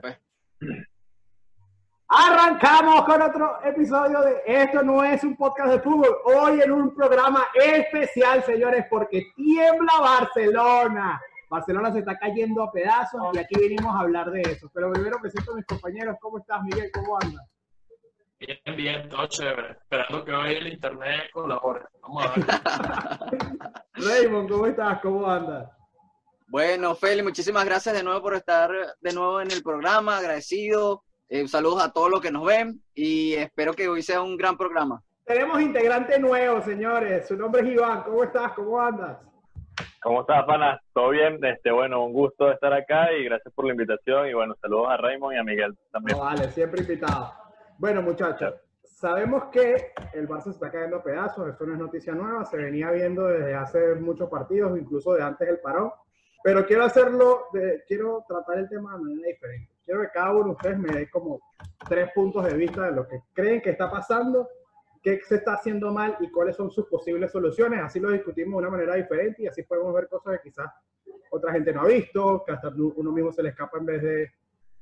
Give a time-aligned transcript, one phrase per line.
[0.00, 0.18] pues.
[2.14, 6.14] Arrancamos con otro episodio de Esto no es un podcast de fútbol.
[6.24, 11.20] Hoy en un programa especial, señores, porque tiembla Barcelona.
[11.48, 14.70] Barcelona se está cayendo a pedazos y aquí venimos a hablar de eso.
[14.74, 16.16] Pero primero presento a mis compañeros.
[16.20, 16.90] ¿Cómo estás, Miguel?
[16.92, 17.48] ¿Cómo andas?
[18.38, 19.72] Bien, bien, todo chévere.
[19.72, 21.80] Esperando que hoy el internet colabore.
[22.02, 22.46] Vamos a ver.
[23.94, 25.00] Raymond, ¿cómo estás?
[25.00, 25.70] ¿Cómo andas?
[26.52, 30.18] Bueno, Feli, muchísimas gracias de nuevo por estar de nuevo en el programa.
[30.18, 31.02] Agradecido.
[31.30, 34.58] Eh, saludos a todos los que nos ven y espero que hoy sea un gran
[34.58, 35.02] programa.
[35.24, 37.26] Tenemos integrante nuevo, señores.
[37.26, 38.02] Su nombre es Iván.
[38.02, 38.52] ¿Cómo estás?
[38.52, 39.16] ¿Cómo andas?
[40.02, 40.78] ¿Cómo estás, pana?
[40.92, 41.42] ¿Todo bien?
[41.42, 44.28] Este, bueno, un gusto estar acá y gracias por la invitación.
[44.28, 46.18] Y bueno, saludos a Raymond y a Miguel también.
[46.18, 47.32] No, vale, siempre invitado.
[47.78, 51.48] Bueno, muchachos, sabemos que el Barça se está cayendo a pedazos.
[51.48, 52.44] Esto no es noticia nueva.
[52.44, 55.90] Se venía viendo desde hace muchos partidos, incluso de antes del parón.
[56.42, 59.72] Pero quiero hacerlo, de, quiero tratar el tema de manera diferente.
[59.84, 61.40] Quiero que cada uno de ustedes me dé como
[61.88, 64.48] tres puntos de vista de lo que creen que está pasando,
[65.02, 67.80] qué se está haciendo mal y cuáles son sus posibles soluciones.
[67.82, 70.70] Así lo discutimos de una manera diferente y así podemos ver cosas que quizás
[71.30, 74.32] otra gente no ha visto, que hasta uno mismo se le escapa en vez de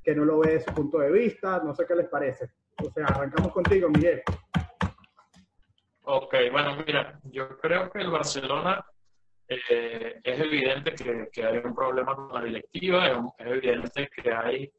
[0.02, 1.60] que no lo ve de su punto de vista.
[1.62, 2.50] No sé qué les parece.
[2.82, 4.22] O sea, arrancamos contigo, Miguel.
[6.02, 8.84] Ok, bueno, mira, yo creo que el Barcelona
[9.50, 14.32] eh, es evidente que, que, hay un problema con la directiva, es, es evidente que
[14.32, 14.70] hay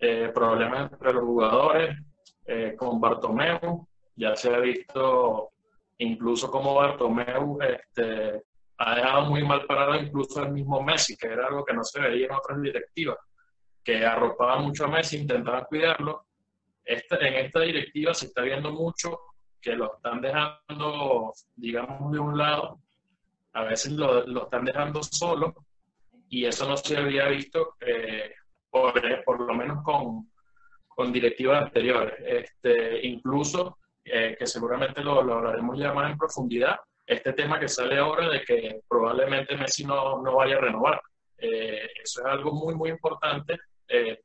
[0.00, 1.96] eh, problemas entre los jugadores,
[2.44, 5.50] eh, con Bartomeu, ya se ha visto
[5.98, 8.42] incluso como Bartomeu este,
[8.78, 12.00] ha dejado muy mal parado incluso el mismo Messi, que era algo que no se
[12.00, 13.18] veía en otras directivas,
[13.84, 16.26] que arropaba mucho a Messi, intentaban cuidarlo.
[16.84, 16.98] En
[17.34, 19.20] esta directiva se está viendo mucho
[19.60, 22.80] que lo están dejando, digamos, de un lado
[23.56, 25.54] a veces lo, lo, están dejando solo
[26.28, 28.34] y eso no se había visto eh,
[28.70, 28.92] por,
[29.24, 30.30] por, lo menos con,
[30.86, 32.14] con directivas anteriores.
[32.20, 36.76] Este, incluso, eh, que seguramente lo, lo, hablaremos ya más en profundidad,
[37.06, 41.00] este tema que sale ahora de que probablemente Messi no, no vaya a renovar.
[41.38, 43.58] Eh, eso es algo muy, muy importante.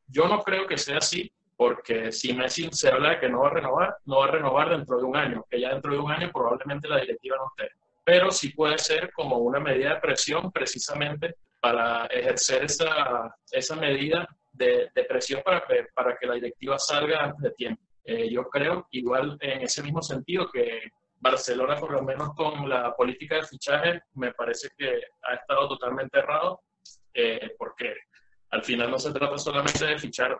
[0.07, 3.47] yo no creo que sea así, porque si Messi se habla de que no va
[3.47, 6.11] a renovar, no va a renovar dentro de un año, que ya dentro de un
[6.11, 10.51] año probablemente la directiva no esté pero sí puede ser como una medida de presión
[10.51, 15.63] precisamente para ejercer esa, esa medida de, de presión para
[15.93, 17.83] para que la directiva salga antes de tiempo.
[18.03, 22.95] Eh, yo creo, igual en ese mismo sentido, que Barcelona, por lo menos con la
[22.95, 26.61] política de fichaje, me parece que ha estado totalmente errado,
[27.13, 27.93] eh, porque
[28.49, 30.37] al final no se trata solamente de fichar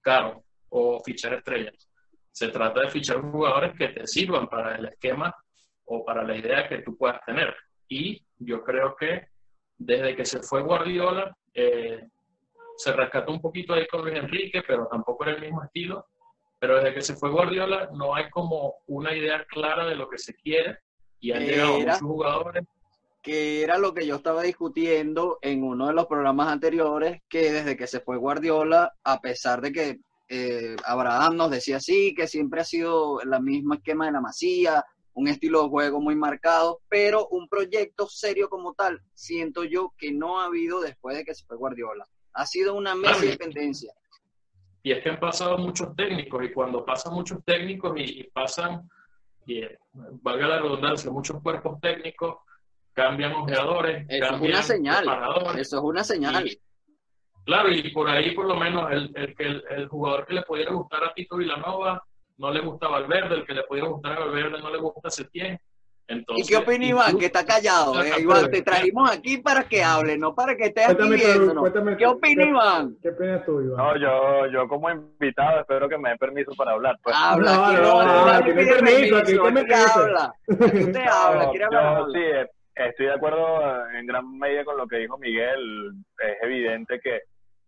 [0.00, 1.88] caro o fichar estrellas,
[2.32, 5.32] se trata de fichar jugadores que te sirvan para el esquema
[5.86, 7.54] o para la idea que tú puedas tener.
[7.88, 9.28] Y yo creo que
[9.78, 12.08] desde que se fue Guardiola, eh,
[12.76, 16.06] se rescató un poquito ahí con Luis Enrique, pero tampoco era el mismo estilo.
[16.58, 20.18] Pero desde que se fue Guardiola no hay como una idea clara de lo que
[20.18, 20.78] se quiere
[21.20, 22.64] y han llegado muchos jugadores.
[23.22, 27.76] Que era lo que yo estaba discutiendo en uno de los programas anteriores, que desde
[27.76, 32.60] que se fue Guardiola, a pesar de que eh, Abraham nos decía sí, que siempre
[32.60, 34.84] ha sido el mismo esquema de la masía,
[35.14, 40.12] un estilo de juego muy marcado, pero un proyecto serio como tal, siento yo que
[40.12, 42.06] no ha habido después de que se fue Guardiola.
[42.32, 43.92] Ha sido una media dependencia.
[44.82, 48.88] Y es que han pasado muchos técnicos, y cuando pasan muchos técnicos y, pasan,
[49.46, 52.38] y, eh, valga la redundancia, muchos cuerpos técnicos,
[52.92, 55.04] cambian ojeadores, Eso cambian es una señal.
[55.58, 56.46] Eso es una señal.
[56.46, 56.60] Y,
[57.44, 60.72] claro, y por ahí por lo menos el, el, el, el jugador que le pudiera
[60.72, 62.04] gustar a Tito Villanova
[62.36, 65.58] no le gusta Valverde, el que le podía gustar a Valverde no le gusta Setién.
[66.06, 67.18] Entonces, ¿Y qué opina Iván?
[67.18, 68.02] Que está callado.
[68.02, 71.72] Eh, Iván, te trajimos aquí para que hable, no para que estés aquí viéndonos.
[71.96, 72.96] ¿Qué opina Iván?
[73.00, 73.76] ¿Qué opinas tú, Iván?
[73.76, 76.98] No, yo, yo como invitado espero que me den permiso para hablar.
[77.02, 77.16] Pues.
[77.18, 80.34] Habla, no, aquí no, no, no, no, aquí no hay permiso, aquí usted me habla.
[80.46, 81.98] Aquí usted habla, quiere hablar.
[82.00, 85.92] yo sí, eh, estoy de acuerdo en gran medida con lo que dijo Miguel.
[86.18, 87.20] Es evidente que,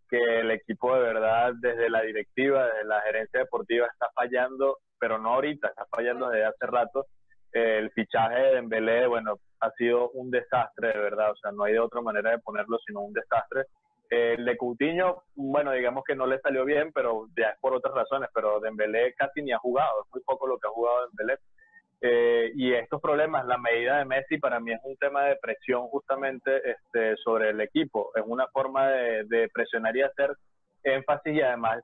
[0.08, 5.18] que el equipo de verdad, desde la directiva, desde la gerencia deportiva, está fallando pero
[5.18, 7.06] no ahorita, está fallando desde hace rato.
[7.52, 11.74] El fichaje de Dembélé, bueno, ha sido un desastre de verdad, o sea, no hay
[11.74, 13.64] de otra manera de ponerlo sino un desastre.
[14.10, 17.94] El de Coutinho, bueno, digamos que no le salió bien, pero ya es por otras
[17.94, 21.38] razones, pero Dembélé casi ni ha jugado, es muy poco lo que ha jugado Dembélé.
[22.00, 25.88] Eh, y estos problemas, la medida de Messi para mí es un tema de presión
[25.88, 30.36] justamente este, sobre el equipo, es una forma de, de presionar y hacer
[30.82, 31.82] énfasis y además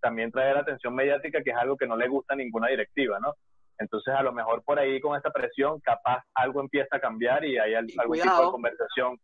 [0.00, 3.34] también traer atención mediática, que es algo que no le gusta a ninguna directiva, ¿no?
[3.78, 7.58] Entonces, a lo mejor por ahí con esta presión, capaz algo empieza a cambiar y
[7.58, 9.18] hay algún tipo de conversación.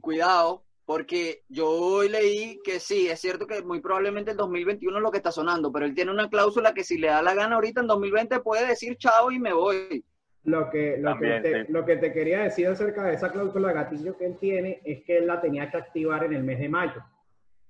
[0.00, 5.02] Cuidado, porque yo hoy leí que sí, es cierto que muy probablemente el 2021 es
[5.02, 7.54] lo que está sonando, pero él tiene una cláusula que si le da la gana
[7.54, 10.04] ahorita en 2020 puede decir chao y me voy.
[10.44, 13.74] Lo que, lo, que te, lo que te quería decir acerca de esa cláusula de
[13.74, 16.68] gatillo que él tiene es que él la tenía que activar en el mes de
[16.68, 17.00] mayo.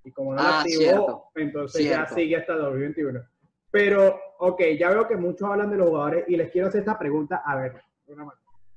[0.04, 3.20] Y como no la Ah, activó, cierto, entonces ya sigue hasta el 2021.
[3.70, 6.98] Pero, ok, ya veo que muchos hablan de los jugadores y les quiero hacer esta
[6.98, 7.42] pregunta.
[7.44, 8.26] A ver, una.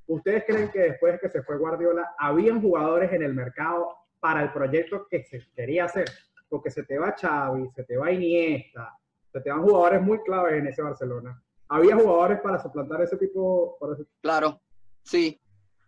[0.08, 4.42] ¿ustedes creen que después de que se fue Guardiola, habían jugadores en el mercado para
[4.42, 6.06] el proyecto que se quería hacer?
[6.50, 8.98] Porque se te va Xavi, se te va Iniesta,
[9.32, 11.40] se te van jugadores muy claves en ese Barcelona.
[11.70, 13.78] ¿Había jugadores para suplantar ese tipo?
[13.80, 14.60] para ese- Claro,
[15.04, 15.40] sí.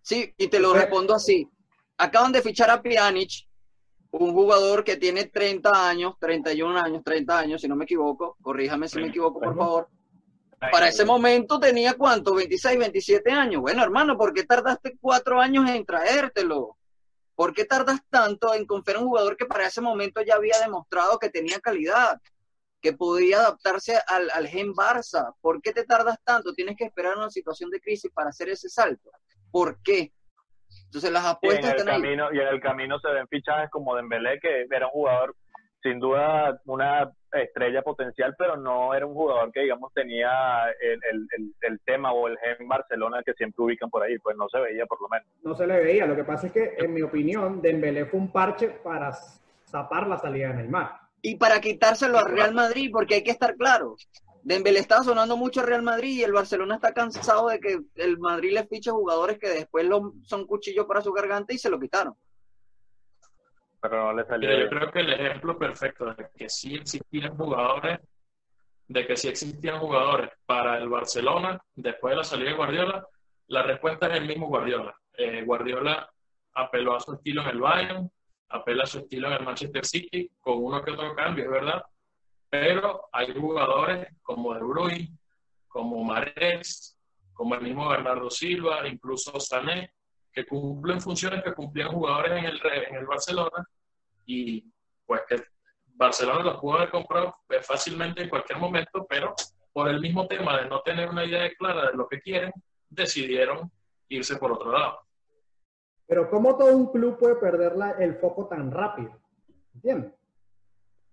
[0.03, 1.49] Sí, y te lo respondo así.
[1.97, 3.47] Acaban de fichar a Pjanic,
[4.11, 8.37] un jugador que tiene 30 años, 31 años, 30 años, si no me equivoco.
[8.39, 9.87] Corríjame si me equivoco, por favor.
[10.59, 13.61] Para ese momento tenía cuánto, 26, 27 años.
[13.63, 16.76] Bueno, hermano, ¿por qué tardaste cuatro años en traértelo?
[17.37, 20.59] ¿Por qué tardas tanto en confiar en un jugador que para ese momento ya había
[20.59, 22.19] demostrado que tenía calidad,
[22.81, 25.35] que podía adaptarse al, al gen Barça?
[25.39, 26.53] ¿Por qué te tardas tanto?
[26.55, 29.11] Tienes que esperar una situación de crisis para hacer ese salto.
[29.51, 30.11] ¿Por qué?
[30.85, 32.01] Entonces las Y en, apuestas el están ahí.
[32.01, 35.35] camino, y en el camino se ven fichajes como Dembélé, que era un jugador
[35.81, 41.27] sin duda una estrella potencial, pero no era un jugador que, digamos, tenía el, el,
[41.37, 44.59] el, el tema o el gen Barcelona que siempre ubican por ahí, pues no se
[44.59, 45.27] veía por lo menos.
[45.43, 46.05] no se le veía.
[46.05, 49.11] Lo que pasa es que, en mi opinión, Dembélé fue un parche para
[49.65, 50.99] zapar la salida de Neymar.
[51.21, 53.95] Y para quitárselo al Real Madrid, porque hay que estar claro.
[54.43, 58.17] Dembélé está sonando mucho al Real Madrid y el Barcelona está cansado de que el
[58.17, 61.79] Madrid le fiche jugadores que después lo, son cuchillos para su garganta y se lo
[61.79, 62.13] quitaron.
[63.81, 64.49] Pero no le salió.
[64.49, 67.99] Mira, yo creo que el ejemplo perfecto de que sí existían jugadores,
[68.87, 73.07] de que sí existían jugadores para el Barcelona después de la salida de Guardiola,
[73.47, 74.95] la respuesta es el mismo Guardiola.
[75.13, 76.09] Eh, Guardiola
[76.53, 78.11] apeló a su estilo en el Bayern,
[78.49, 81.83] apela a su estilo en el Manchester City, con uno que otro cambio, es verdad,
[82.49, 85.17] pero hay jugadores como De Bruyne,
[85.67, 86.97] como Mares,
[87.33, 89.93] como el mismo Bernardo Silva, incluso Sané,
[90.37, 93.67] que cumplen funciones que cumplían jugadores en el, en el Barcelona
[94.27, 94.71] y
[95.03, 95.43] pues que
[95.95, 99.33] Barcelona los pudo haber comprado eh, fácilmente en cualquier momento, pero
[99.73, 102.51] por el mismo tema de no tener una idea clara de lo que quieren,
[102.87, 103.71] decidieron
[104.09, 104.99] irse por otro lado.
[106.05, 109.19] Pero ¿cómo todo un club puede perder la- el foco tan rápido?
[109.73, 110.11] ¿Entiendes?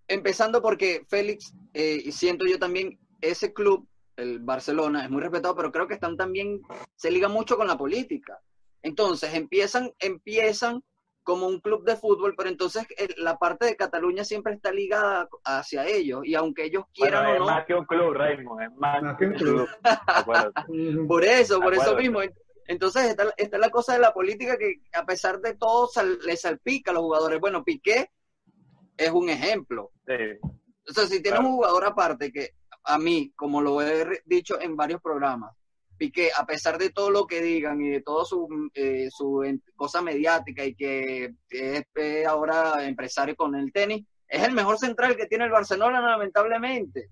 [0.06, 5.56] Empezando porque Félix, eh, y siento yo también, ese club, el Barcelona, es muy respetado,
[5.56, 6.60] pero creo que están también,
[6.94, 8.38] se liga mucho con la política.
[8.84, 10.82] Entonces empiezan, empiezan
[11.22, 15.26] como un club de fútbol, pero entonces eh, la parte de Cataluña siempre está ligada
[15.42, 18.62] hacia ellos, y aunque ellos quieran Bueno, es o no, más que un club, Raymond,
[18.62, 19.68] es más, Más que un club.
[21.08, 22.20] Por eso, por eso mismo.
[22.66, 26.36] Entonces está, está la cosa de la política que a pesar de todo sal- le
[26.36, 27.40] salpica a los jugadores.
[27.40, 28.10] Bueno, Piqué
[28.96, 29.92] es un ejemplo.
[30.06, 30.14] Sí.
[30.88, 31.48] O sea, si tienes Claro.
[31.48, 32.50] un jugador aparte que
[32.84, 35.54] a mí, como lo he dicho en varios programas,
[35.96, 39.42] Piqué, a pesar de todo lo que digan y de todo su, eh, su
[39.76, 41.84] cosa mediática y que es
[42.26, 47.10] ahora empresario con el tenis, es el mejor central que tiene el Barcelona, lamentablemente.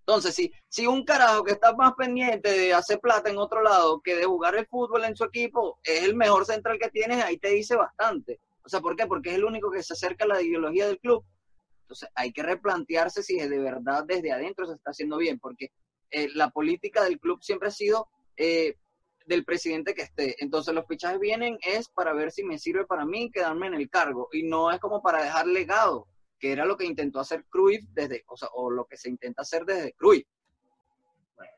[0.00, 4.00] Entonces, si, si un carajo que está más pendiente de hacer plata en otro lado
[4.00, 7.38] que de jugar el fútbol en su equipo es el mejor central que tienes, ahí
[7.38, 8.40] te dice bastante.
[8.64, 9.06] O sea, ¿por qué?
[9.06, 11.24] Porque es el único que se acerca a la ideología del club.
[11.82, 15.70] Entonces, hay que replantearse si de verdad desde adentro se está haciendo bien, porque
[16.10, 18.76] eh, la política del club siempre ha sido eh,
[19.26, 20.36] del presidente que esté.
[20.42, 23.88] Entonces, los fichajes vienen es para ver si me sirve para mí quedarme en el
[23.88, 27.84] cargo y no es como para dejar legado, que era lo que intentó hacer Cruyff
[27.92, 30.26] desde, o sea, o lo que se intenta hacer desde Cruyff.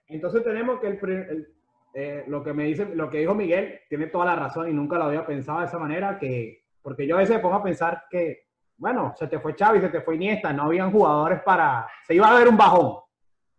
[0.09, 1.49] Entonces tenemos que el,
[1.95, 4.99] eh, lo que me dice, lo que dijo Miguel, tiene toda la razón y nunca
[4.99, 8.05] lo había pensado de esa manera, que, porque yo a veces me pongo a pensar
[8.11, 12.15] que, bueno, se te fue Xavi, se te fue Iniesta, no habían jugadores para, se
[12.15, 12.99] iba a ver un bajón.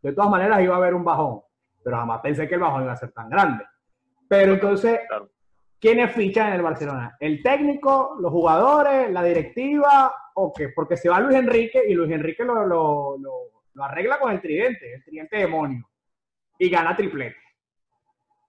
[0.04, 1.42] De todas maneras iba a haber un bajón,
[1.84, 3.64] pero jamás pensé que el bajón iba a ser tan grande.
[4.28, 5.30] Pero entonces, Claro.
[5.80, 7.16] ¿quiénes fichan en el Barcelona?
[7.20, 10.70] ¿El técnico, los jugadores, la directiva o qué?
[10.70, 14.40] Porque se va Luis Enrique y Luis Enrique lo, lo- lo- lo arregla con el
[14.42, 15.90] tridente, el tridente demonio,
[16.60, 17.38] y gana triplete.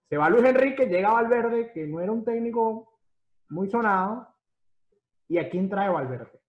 [0.08, 2.99] Se va Luis Enrique, llega Valverde, que no era un técnico
[3.49, 4.28] muy sonado,
[5.28, 6.40] y ¿a quién trae Valverde?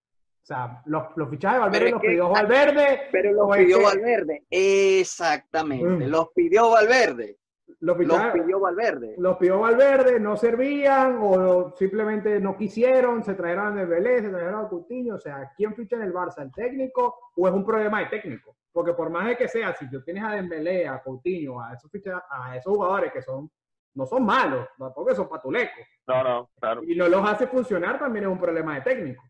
[0.46, 4.44] O sea, los, los fichajes de Valverde los que- pidió Valverde, Pero los pidió Valverde.
[4.52, 6.10] Exactamente, Mm.
[6.12, 7.38] los pidió Valverde.
[7.80, 9.16] los Los fichajes, pidió Valverde.
[9.18, 14.66] los pidió Valverde, no servían o simplemente no quisieron, se trajeron a Dembélé, se trajeron
[14.66, 16.44] a Coutinho, o sea, ¿quién ficha en el Barça?
[16.44, 18.56] ¿El técnico o es un problema de técnico?
[18.72, 21.90] Porque por más de que sea, si tú tienes a Dembélé, a Coutinho, a esos,
[21.92, 23.50] ficha- a esos jugadores que son
[23.96, 25.86] no son malos, tampoco son patulecos.
[26.06, 26.82] No, no, claro.
[26.86, 29.24] Y no los hace funcionar también es un problema de técnico.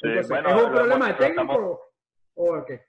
[0.00, 1.78] Sí, Entonces, bueno, ¿Es un lo problema de técnico estamos-
[2.34, 2.80] o o qué?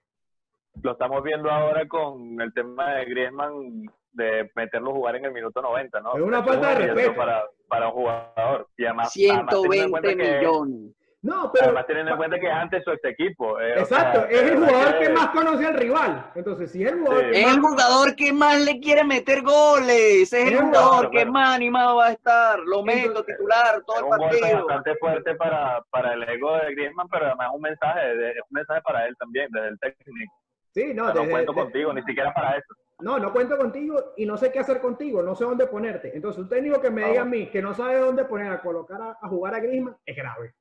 [0.81, 5.31] lo estamos viendo ahora con el tema de Griezmann de meterlo a jugar en el
[5.33, 6.15] minuto 90, ¿no?
[6.15, 7.15] Es una falta de respeto.
[7.15, 8.67] Para, para un jugador.
[8.77, 10.95] Y además, además teniendo en 120 cuenta que- millones.
[11.23, 13.59] No, pero Además teniendo en cuenta que es ante su ex equipo.
[13.59, 16.31] eh, o exacto, sea, es el verdad jugador que más conoce al rival.
[16.33, 17.29] Entonces, si es el jugador Sí.
[17.31, 20.33] que Es más el jugador que más le quiere meter goles.
[20.33, 22.57] Es el Claro, jugador que más animado va a estar.
[22.59, 24.65] Lo meto Entonces, titular todo Es el un golpe partido.
[24.65, 28.37] bastante fuerte para, para el ego de Griezmann, pero además es un mensaje, de- es
[28.41, 30.33] un mensaje para él también, desde el técnico.
[30.73, 32.73] Sí, no, O sea, no cuento contigo, ni siquiera para eso.
[32.99, 36.15] No, no cuento contigo y no sé qué hacer contigo, no sé dónde ponerte.
[36.15, 38.61] Entonces, un técnico que me Ah, diga a mí que no sabe dónde poner a
[38.61, 40.53] colocar a, a jugar a Griezmann es grave.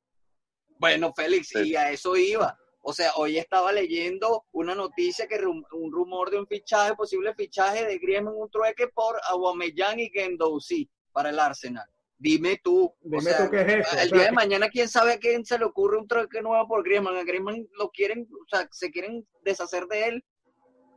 [0.80, 1.68] Bueno, Félix, Sí.
[1.68, 2.58] y a eso iba.
[2.82, 7.34] O sea, hoy estaba leyendo una noticia que rum- un rumor de un fichaje, posible
[7.34, 11.84] fichaje de Griezmann, un trueque por Aubameyang y Guendouzi para el Arsenal.
[12.16, 13.74] Dime tú, Dime o sea, tú qué es eso.
[13.76, 16.40] el O sea, día de mañana quién sabe a quién se le ocurre un trueque
[16.40, 17.16] nuevo por Griezmann.
[17.18, 20.24] A Griezmann lo quieren, o sea, se quieren deshacer de él.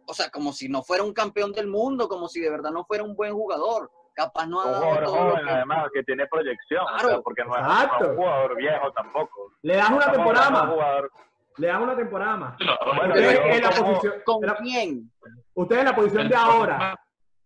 [0.07, 2.85] O sea, como si no fuera un campeón del mundo, como si de verdad no
[2.85, 3.91] fuera un buen jugador.
[4.13, 6.87] Capaz no ha Un dado jugador todo lo joven, que- además, que tiene proyección, o
[6.87, 7.09] Claro.
[7.09, 8.03] sea, porque no Exacto.
[8.03, 9.51] es un jugador viejo tampoco.
[9.63, 10.69] Le das una temporada más.
[10.69, 11.11] jugador-
[11.57, 12.59] Le das una temporada más.
[12.59, 15.11] No, Bueno, Usted pero en la como- posición, ¿Con en la- quién?
[15.53, 16.99] usted en la posición el de ahora, problema-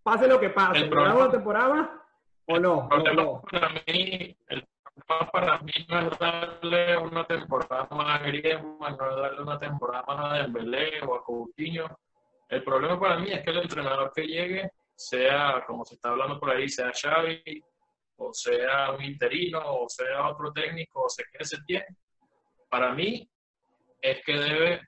[0.03, 1.89] pase lo que pase, el ¿le una temporada más
[2.47, 2.81] o no?
[2.83, 3.41] El problema no.
[3.51, 4.67] para mí, el
[5.07, 9.59] problema para mí no es darle una temporada más a Griezmann, no es darle una
[9.59, 11.86] temporada más a Dembélé o a Coutinho.
[12.50, 16.39] El problema para mí es que el entrenador que llegue, sea como se está hablando
[16.39, 17.63] por ahí, sea Xavi,
[18.18, 21.86] o sea un interino, o sea otro técnico, o sea que se tiene,
[22.68, 23.30] para mí
[24.01, 24.82] es que debe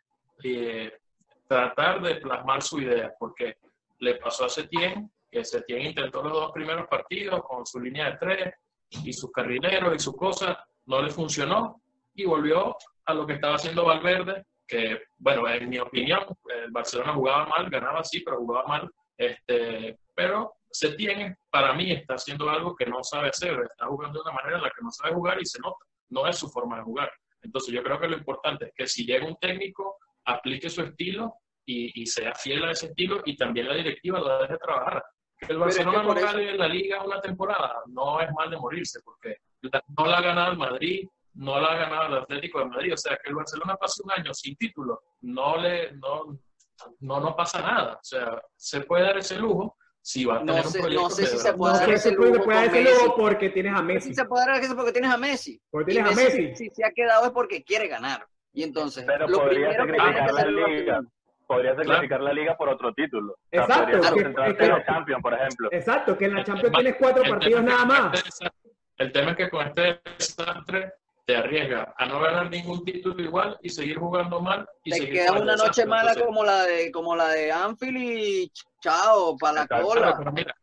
[0.44, 0.98] eh,
[1.48, 3.58] tratar de plasmar su idea, porque
[4.00, 8.18] le pasó a Setién, que Setién intentó los dos primeros partidos con su línea de
[8.18, 8.54] tres
[8.90, 11.82] y sus carrileros y sus cosas, no le funcionó
[12.16, 12.76] y volvió
[13.06, 16.26] a lo que estaba haciendo Valverde, que, bueno, en mi opinión,
[16.64, 22.14] el Barcelona jugaba mal, ganaba sí, pero jugaba mal, este, pero Setién para mí está
[22.14, 24.92] haciendo algo que no sabe hacer, está jugando de una manera en la que no
[24.92, 27.12] sabe jugar y se nota, no es su forma de jugar.
[27.42, 31.34] Entonces yo creo que lo importante es que si llega un técnico, aplique su estilo
[31.66, 35.04] y, y sea fiel a ese estilo y también la directiva lo deje trabajar.
[35.38, 39.38] Que el Barcelona no gane la liga una temporada no es mal de morirse porque
[39.62, 42.94] no la ha ganado el Madrid, no la ha ganado el Atlético de Madrid.
[42.94, 46.38] O sea, que el Barcelona pase un año sin título, no le no,
[47.00, 47.94] no, no pasa nada.
[47.96, 51.04] O sea, se puede dar ese lujo si va a No tener sé- un proyecto
[51.04, 52.76] no sé que si de se puede No dar sé ese lujo puede dar con
[52.78, 53.14] ese lujo Messi.
[53.22, 54.08] porque tienes a Messi.
[54.10, 55.62] Sí se puede dar eso porque tienes a Messi.
[55.70, 56.70] Porque Y tienes a Messi, Messi.
[56.70, 58.26] si se ha quedado es porque quiere ganar.
[58.54, 61.02] Y entonces, Pero lo podría primero que tiene que sacrificar la liga.
[61.48, 63.34] Podría sacrificar la liga por otro título.
[63.34, 64.20] O sea, Exacto, podría es que-
[64.50, 65.70] es que- en la Champions, por ejemplo.
[65.72, 68.40] Exacto, que en la Champions tienes cuatro el partidos nada que más.
[68.98, 70.94] el tema es que con este desastre
[71.30, 75.14] te arriesgas a no ganar ningún título igual y seguir jugando mal y Te seguir
[75.14, 79.68] queda una noche mala Entonces, como la de como la de Anfield y chao, para
[79.70, 80.16] la cola.
[80.18, 80.56] pero mira,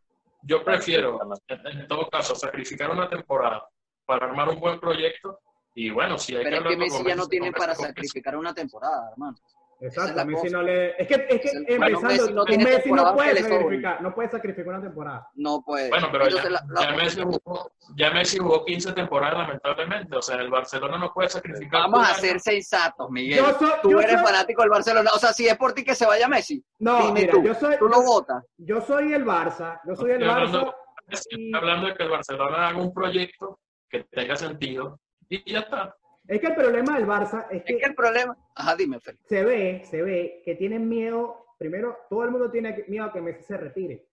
[0.43, 3.65] yo prefiero, en, todo caso, sacrificar una temporada
[4.05, 5.39] para armar un buen proyecto
[5.73, 8.53] y bueno, si hay Pero es hablarlo que Messi ya no tiene para sacrificar una
[8.53, 9.39] temporada, hermano.
[9.79, 11.01] Exacto, a Messi no le.
[11.01, 14.29] Es que, es que empezando, bueno, Messi no tiene Messi no puede sacrificar, no puede
[14.31, 15.29] sacrificar una temporada.
[15.35, 15.91] No puede.
[15.91, 20.17] Bueno, pero Entonces, ya, la- la- ya Messi jugó, ya Messi jugó 15 temporadas lamentablemente,
[20.17, 21.83] o sea, el Barcelona no puede sacrificar.
[21.83, 22.21] Vamos a año.
[22.21, 23.39] ser sensatos, Miguel.
[23.39, 25.11] Yo soy- tú yo eres soy- fanático del Barcelona.
[25.15, 27.43] O sea, si es por ti que se vaya Messi, No, dime mira, tú.
[27.43, 28.43] yo soy, tú lo votas.
[28.57, 30.75] yo soy el Barça, yo soy el hablando- Barça.
[31.09, 35.95] Estoy hablando de que el Barcelona haga un proyecto que tenga sentido y ya está.
[36.29, 38.37] Es que el problema del Barça es Es que que el problema.
[38.55, 39.23] Ajá, dime, Félix.
[39.29, 41.45] se ve, se ve que tienen miedo.
[41.59, 44.05] Primero, todo el mundo tiene miedo a que Messi se retire.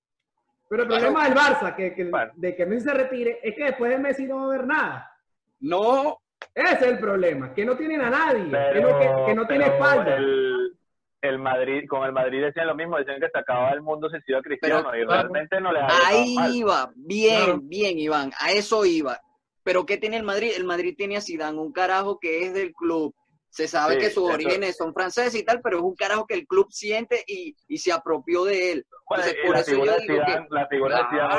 [0.69, 1.03] Pero el Claro.
[1.03, 2.31] problema del Barça, que, que- Bueno.
[2.35, 5.11] de que Messi se retire, es que después de Messi no va a haber nada.
[5.59, 6.19] No,
[6.55, 9.47] Ese es el problema, que no tienen a nadie, que Pero, no, que, que no
[9.47, 10.17] tiene espalda.
[10.17, 10.77] El,
[11.21, 14.17] el Madrid, con el Madrid decían lo mismo, decían que se acababa el mundo si
[14.21, 16.55] se iba Cristiano Pero- y realmente no ido ahí mal.
[16.55, 16.91] iba.
[16.95, 18.31] Bien, bien, Iván.
[18.39, 19.19] A eso iba.
[19.63, 20.51] Pero ¿qué tiene el Madrid?
[20.55, 23.13] El Madrid tiene a Zidane, un carajo que es del club.
[23.49, 26.25] Se sabe Sí, que sus eso- orígenes son franceses y tal, pero es un carajo
[26.25, 28.85] que el club siente y, y se apropió de él.
[29.07, 31.33] Bueno, Entonces, y por la eso figura yo que Zidane, la figura de Zidane,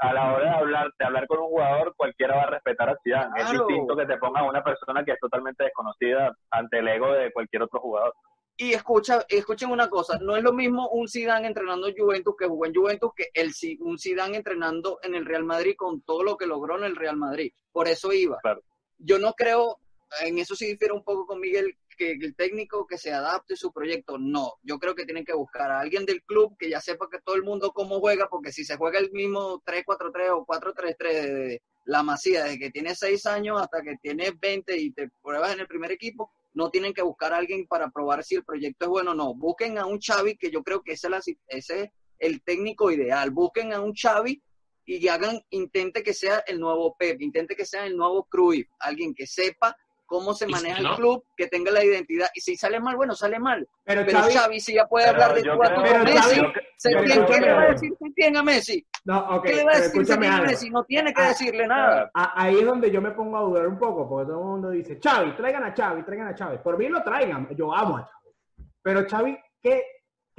[0.00, 2.96] a la hora de hablar, de hablar con un jugador, cualquiera va a respetar a
[3.04, 3.40] Zidane.
[3.40, 7.12] Es distinto que te pongas a una persona que es totalmente desconocida ante el ego
[7.12, 8.14] de cualquier otro jugador.
[8.62, 12.46] Y escucha, escuchen una cosa, no es lo mismo un Zidane entrenando en Juventus que
[12.46, 16.36] jugó en Juventus que el, un Zidane entrenando en el Real Madrid con todo lo
[16.36, 17.54] que logró en el Real Madrid.
[17.72, 18.36] Por eso iba.
[18.42, 18.62] Claro.
[18.98, 19.78] Yo no creo,
[20.20, 23.56] en eso sí difiero un poco con Miguel, que el técnico que se adapte a
[23.56, 24.18] su proyecto.
[24.18, 27.22] No, yo creo que tienen que buscar a alguien del club que ya sepa que
[27.24, 31.62] todo el mundo cómo juega, porque si se juega el mismo 3-4-3 o 4-3-3 de
[31.86, 35.60] la Masía, desde que tiene 6 años hasta que tiene 20 y te pruebas en
[35.60, 38.88] el primer equipo, no tienen que buscar a alguien para probar si el proyecto es
[38.88, 39.34] bueno o no.
[39.34, 41.08] Busquen a un Xavi, que yo creo que ese
[41.48, 41.70] es,
[42.18, 43.30] el técnico ideal.
[43.30, 44.42] Busquen a un Xavi
[44.84, 49.14] y hagan, intente que sea el nuevo Pep, intente que sea el nuevo Cruyff, alguien
[49.14, 52.28] que sepa cómo se maneja el club, que tenga la identidad.
[52.34, 53.66] Y si sale mal, bueno, sale mal.
[53.84, 56.40] Pero, Xavi, si ya puede hablar de tú a Messi,
[56.82, 58.86] ¿qué le va a decir a Messi?
[59.04, 60.72] No, ¿Qué le va a decir?
[60.72, 62.10] No tiene que ah, decirle nada.
[62.14, 64.98] Ahí es donde yo me pongo a dudar un poco, porque todo el mundo dice,
[65.02, 66.58] Xavi, traigan a Xavi, traigan a Xavi.
[66.58, 68.66] Por mí lo traigan, yo amo a Xavi.
[68.82, 69.84] Pero Xavi, ¿qué,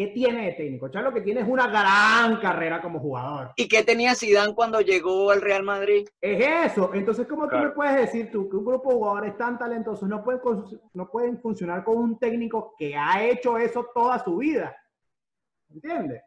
[0.01, 0.89] ¿Qué tiene de técnico?
[0.89, 3.51] Chavo, lo que tiene es una gran carrera como jugador.
[3.55, 6.07] ¿Y qué tenía Zidane cuando llegó al Real Madrid?
[6.19, 6.91] Es eso.
[6.93, 10.23] Entonces, ¿cómo tú me puedes decir tú que un grupo de jugadores tan talentosos no
[10.23, 10.41] pueden,
[10.93, 14.75] no pueden funcionar con un técnico que ha hecho eso toda su vida?
[15.69, 16.23] ¿Entiendes?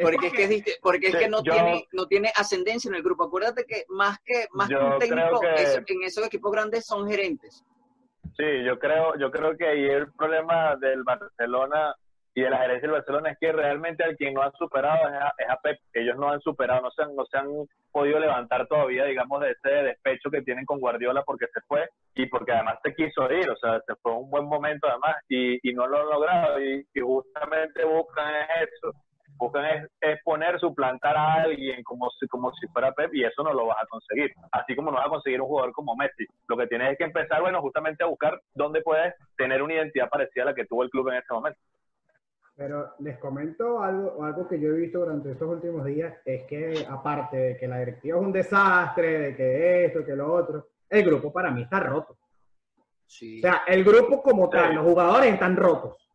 [0.00, 3.24] Porque, es que, porque es que no, tiene, no tiene ascendencia en el grupo.
[3.24, 7.64] Acuérdate que más que, más que un técnico, en esos equipos grandes son gerentes.
[8.36, 11.96] Sí, yo creo, yo creo que ahí el problema del Barcelona
[12.38, 15.48] y de la gerencia del Barcelona es que realmente al quien no han superado es
[15.48, 15.80] a, Pep.
[15.92, 17.48] Ellos no han superado, no se han, no se han
[17.90, 22.26] podido levantar todavía, digamos, de ese despecho que tienen con Guardiola porque se fue y
[22.26, 25.72] porque además se quiso ir, o sea, se fue un buen momento además y, y
[25.72, 28.92] no lo han logrado y, justamente buscan eso,
[29.38, 33.42] buscan es, es, poner, suplantar a alguien como si, como si fuera Pep y eso
[33.42, 36.26] no lo vas a conseguir, así como no vas a conseguir un jugador como Messi.
[36.48, 40.08] Lo que tienes es que empezar, bueno, justamente a buscar dónde puedes tener una identidad
[40.08, 41.58] parecida a la que tuvo el club en ese momento.
[42.56, 46.84] Pero les comento algo, algo que yo he visto durante estos últimos días, es que
[46.90, 51.04] aparte de que la directiva es un desastre, de que esto, que lo otro, el
[51.04, 52.16] grupo para mí está roto.
[53.06, 53.38] Sí.
[53.38, 56.07] O sea, el grupo como tal, los jugadores están rotos.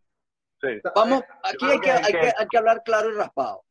[0.64, 0.82] Sí.
[0.96, 3.64] Vamos, aquí hay que, hay, que, hay que hablar claro y raspado.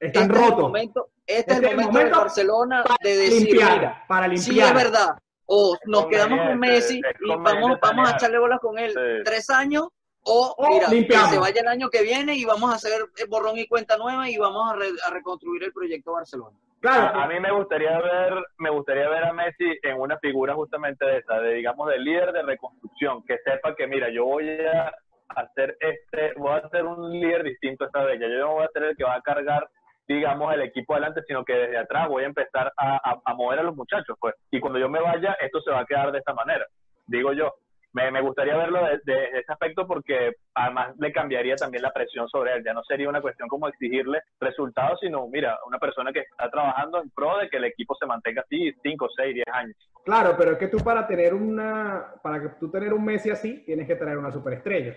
[0.00, 0.60] Están este rotos.
[0.60, 4.54] momento, este, es el momento, de Barcelona de decir, limpiar, para limpiar.
[4.54, 5.10] Sí, es verdad.
[5.46, 9.88] O nos quedamos con Messi y vamos, vamos a echarle bolas con él tres años
[10.22, 12.92] o, mira, que se vaya el año que viene y vamos a hacer
[13.28, 16.58] borrón y cuenta nueva y vamos a, reconstruir el proyecto Barcelona.
[16.80, 21.04] Claro, a, mí me gustaría ver, me gustaría ver a Messi en una figura justamente
[21.04, 24.92] de esa, de digamos de líder de reconstrucción, que sepa que mira, yo voy a
[25.36, 28.72] hacer este, voy a ser un líder distinto esta vez, ya yo no voy a
[28.72, 29.68] ser el que va a cargar
[30.08, 33.62] digamos, el equipo adelante, sino que desde atrás voy a empezar a, a mover a
[33.62, 34.34] los muchachos, pues.
[34.50, 36.66] Y cuando yo me vaya, esto se va a quedar de esta manera,
[37.06, 37.54] digo yo
[37.92, 42.54] me, me gustaría verlo de, ese aspecto porque además le cambiaría también la presión sobre
[42.54, 42.62] él.
[42.64, 47.02] Ya no sería una cuestión como exigirle resultados, sino, mira, una persona que está trabajando
[47.02, 49.76] en pro de que el equipo se mantenga así 5, 6, 10 años.
[50.04, 53.64] Claro, pero es que tú para tener una, para que tú tener un Messi así,
[53.64, 54.96] tienes que tener una superestrella.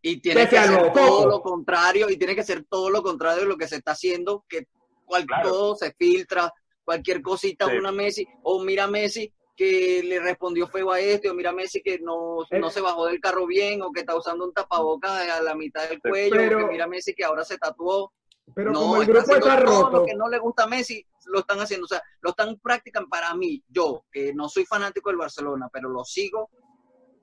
[0.00, 3.48] Y tiene que ser todo lo contrario, y tiene que ser todo lo contrario de
[3.48, 4.68] lo que se está haciendo, que
[5.04, 6.52] cualquier todo se filtra,
[6.84, 11.52] cualquier cosita, una Messi, o mira Messi, que le respondió feo a este, o mira
[11.52, 12.60] Messi que no, eh.
[12.60, 15.88] no se bajó del carro bien, o que está usando un tapabocas a la mitad
[15.88, 18.12] del cuello, o que mira Messi que ahora se tatuó.
[18.54, 19.98] Pero no, como el grupo está, roto.
[19.98, 23.08] Lo que no le gusta a Messi lo están haciendo, o sea, lo están practicando
[23.08, 26.50] para mí, yo, que no soy fanático del Barcelona, pero lo sigo,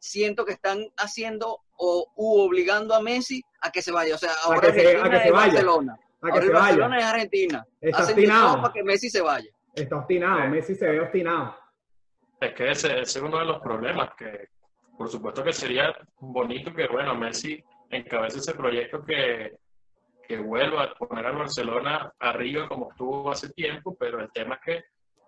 [0.05, 4.15] siento que están haciendo o u obligando a Messi a que se vaya.
[4.15, 5.97] O sea, ahora Argentina es Barcelona.
[6.21, 7.67] ahora Barcelona es Argentina.
[7.81, 9.49] Está Hacen para que Messi se vaya.
[9.73, 11.55] Está obstinado, Messi se ve obstinado.
[12.39, 14.49] Es que ese, es uno de los problemas, que
[14.97, 19.57] por supuesto que sería bonito que, bueno, Messi encabece ese proyecto que,
[20.27, 24.61] que vuelva a poner al Barcelona arriba como estuvo hace tiempo, pero el tema es
[24.61, 24.83] que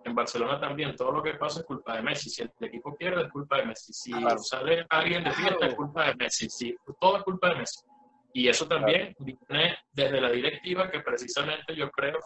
[0.08, 2.30] en Barcelona también todo lo que pasa es culpa de Messi.
[2.30, 3.94] Si el equipo pierde es culpa de Messi.
[3.94, 6.50] Si sale alguien de fiesta es culpa de Messi.
[6.50, 7.86] Si, todo es culpa de Messi.
[8.34, 12.20] Y eso también viene desde la directiva que precisamente yo creo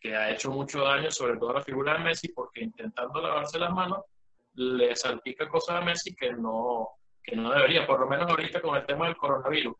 [0.00, 3.58] que ha hecho mucho daño, sobre todo a la figura de Messi, porque intentando lavarse
[3.58, 4.04] las manos,
[4.54, 6.88] le salpica cosas a Messi que no,
[7.22, 9.76] que no debería, por lo menos ahorita con el tema del coronavirus.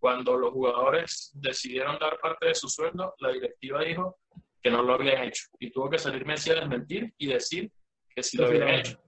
[0.00, 4.16] Cuando los jugadores decidieron dar parte de su sueldo, la directiva dijo
[4.62, 5.44] que no lo habían hecho.
[5.58, 7.70] Y tuvo que salir Messi a desmentir y decir
[8.14, 8.98] que sí lo habían hecho.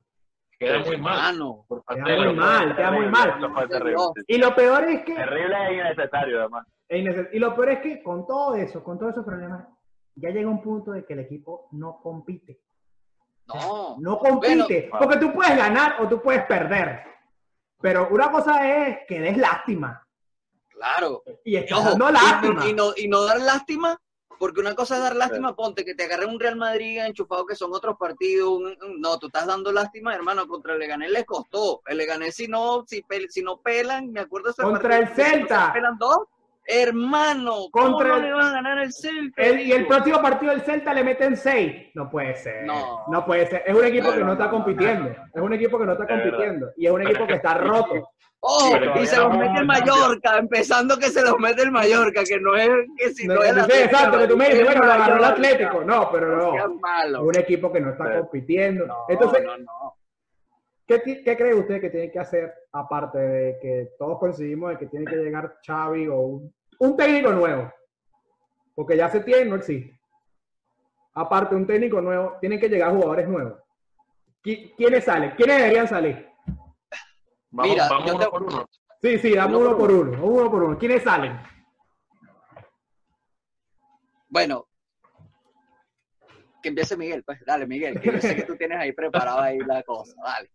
[0.58, 1.36] Queda muy mal.
[1.88, 3.38] queda muy mal, queda muy mal.
[4.26, 5.14] Y lo peor es que...
[5.14, 6.66] Terrible e innecesario, además.
[6.88, 9.66] Y lo peor es que con todo eso, con todos esos problemas,
[10.16, 12.60] ya llega un punto de que el equipo no compite.
[13.46, 13.96] No.
[14.00, 14.88] No compite.
[14.98, 17.02] porque tú puedes ganar o tú puedes perder.
[17.80, 20.06] Pero una cosa es que des lástima.
[20.68, 21.22] Claro.
[21.44, 22.68] Y es no lástima.
[22.68, 24.00] Y no, y no dar lástima
[24.38, 27.54] Porque una cosa es dar lástima, ponte que te agarre un Real Madrid enchufado que
[27.54, 28.60] son otros partidos.
[28.98, 31.82] no, tú estás dando lástima, hermano, contra el Leganés les costó.
[31.86, 35.72] El Leganés si no, si, si no pelan, me acuerdo ese Contra el Celta.
[35.72, 36.26] pelan dos,
[36.66, 39.46] hermano, ¿cómo no le van a ganar el Celta?
[39.50, 41.90] y el próximo partido del Celta le meten seis.
[41.94, 42.64] No puede ser.
[42.64, 43.62] No, no puede ser.
[43.66, 45.10] Es un equipo que no está compitiendo.
[45.10, 46.70] Es un equipo que no está compitiendo.
[46.76, 48.10] Y es un equipo que está roto.
[48.46, 52.38] Oh, y se los mete el Mallorca, empezando que se los mete el Mallorca, que
[52.38, 55.24] no es que si no, es exacto, que tú me dices, bueno, lo agarró el
[55.24, 55.82] Atlético.
[55.82, 57.22] No, pero no.
[57.22, 58.86] Un equipo que no está compitiendo.
[59.08, 59.44] Entonces,
[60.86, 64.86] ¿qué, ¿qué, cree usted que tiene que hacer, aparte de que todos coincidimos de que
[64.86, 67.72] tiene que llegar Xavi o un, un técnico nuevo?
[68.74, 69.98] Porque ya se tiene, no existe.
[71.14, 73.60] Aparte, un técnico nuevo, tienen que llegar jugadores nuevos.
[74.42, 75.30] ¿Quiénes salen?
[75.36, 76.28] ¿Quiénes deberían salir?
[77.50, 78.68] Mira, vamos uno por uno.
[79.00, 80.24] Sí, sí, dame uno, por uno.
[80.24, 80.78] uno por uno.
[80.78, 81.38] ¿Quiénes salen?
[84.28, 84.66] Bueno,
[86.60, 89.58] que empiece Miguel, pues dale, Miguel, que yo sé que tú tienes ahí preparado ahí
[89.58, 90.50] la cosa, dale.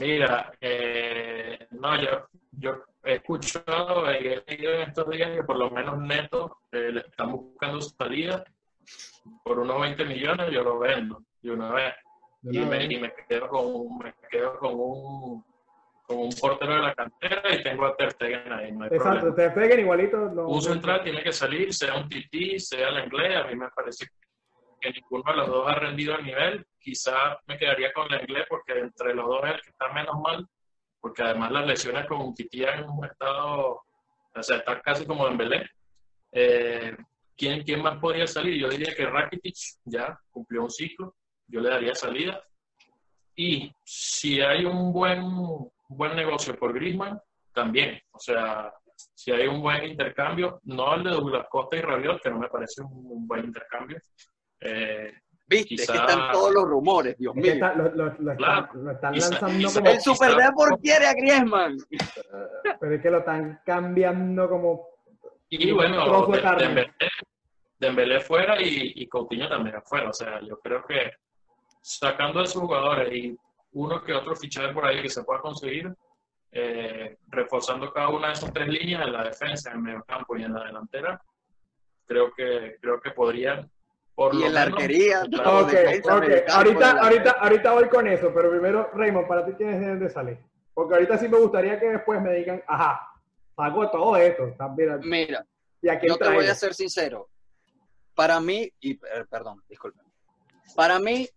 [0.00, 5.56] Mira, eh, no, yo, yo he escuchado y he leído en estos días que por
[5.56, 8.44] lo menos Neto eh, le están buscando salida
[9.42, 11.94] por unos 20 millones, yo lo vendo de una vez.
[12.42, 15.44] Y me, y me, quedo con, me quedo con un
[16.06, 18.72] con un portero de la cantera y tengo a Ter Stegen ahí.
[18.72, 20.18] No hay Exacto, Ter Stegen igualito.
[20.18, 23.36] un central tiene que salir, sea un tití, sea el inglés.
[23.36, 24.08] A mí me parece
[24.92, 26.66] que ninguno de los dos ha rendido al nivel.
[26.78, 30.20] Quizá me quedaría con el inglés porque entre los dos es el que está menos
[30.20, 30.46] mal,
[31.00, 33.82] porque además las lesiones con un tití en un estado,
[34.34, 35.68] o sea, está casi como en Belén.
[36.32, 36.96] Eh,
[37.36, 38.60] ¿quién, ¿Quién más podría salir?
[38.60, 41.16] Yo diría que Rakitic ya cumplió un ciclo,
[41.46, 42.42] yo le daría salida.
[43.36, 45.22] Y si hay un buen
[45.88, 47.20] buen negocio por Grisman,
[47.52, 48.00] también.
[48.12, 48.72] O sea,
[49.14, 52.48] si hay un buen intercambio, no el de Douglas Costa y Rabiot, que no me
[52.48, 53.98] parece un, buen intercambio.
[54.64, 55.12] Eh,
[55.46, 57.54] Viste, que están todos los rumores, Dios mío.
[57.76, 59.90] lo, están lanzando como...
[59.90, 61.76] El Super Depor quiere a Griezmann.
[62.80, 64.88] Pero es que lo están cambiando como...
[65.50, 66.90] Y bueno, de,
[67.78, 70.08] Dembélé, fuera y, y Coutinho también afuera.
[70.08, 71.12] O sea, yo creo que
[71.82, 73.36] sacando a esos jugadores y
[73.72, 75.94] uno que otro fichaje por ahí que se pueda conseguir,
[76.50, 80.36] eh, reforzando cada una de esas tres líneas en la defensa, en el medio campo
[80.36, 81.20] y en la delantera,
[82.06, 83.70] creo que, creo que podrían
[84.14, 85.22] por y en la arquería.
[86.50, 90.38] Ahorita, ahorita, ahorita voy con eso, pero primero, Raymond, para ti quiénes deben de salir.
[90.72, 93.08] Porque ahorita sí me gustaría que después me digan, ajá,
[93.54, 94.54] pago todo esto.
[95.02, 95.46] Mira,
[95.82, 97.28] yo te voy a ser sincero.
[98.14, 100.04] Para mí, y eh, perdón, disculpen.
[100.76, 101.28] Para mí,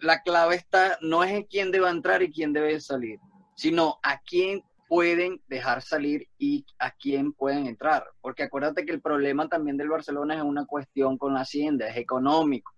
[0.00, 3.18] la clave está, no es en quién debe entrar y quién debe salir,
[3.54, 8.06] sino a quién pueden dejar salir y a quién pueden entrar.
[8.20, 11.96] Porque acuérdate que el problema también del Barcelona es una cuestión con la hacienda, es
[11.96, 12.72] económico.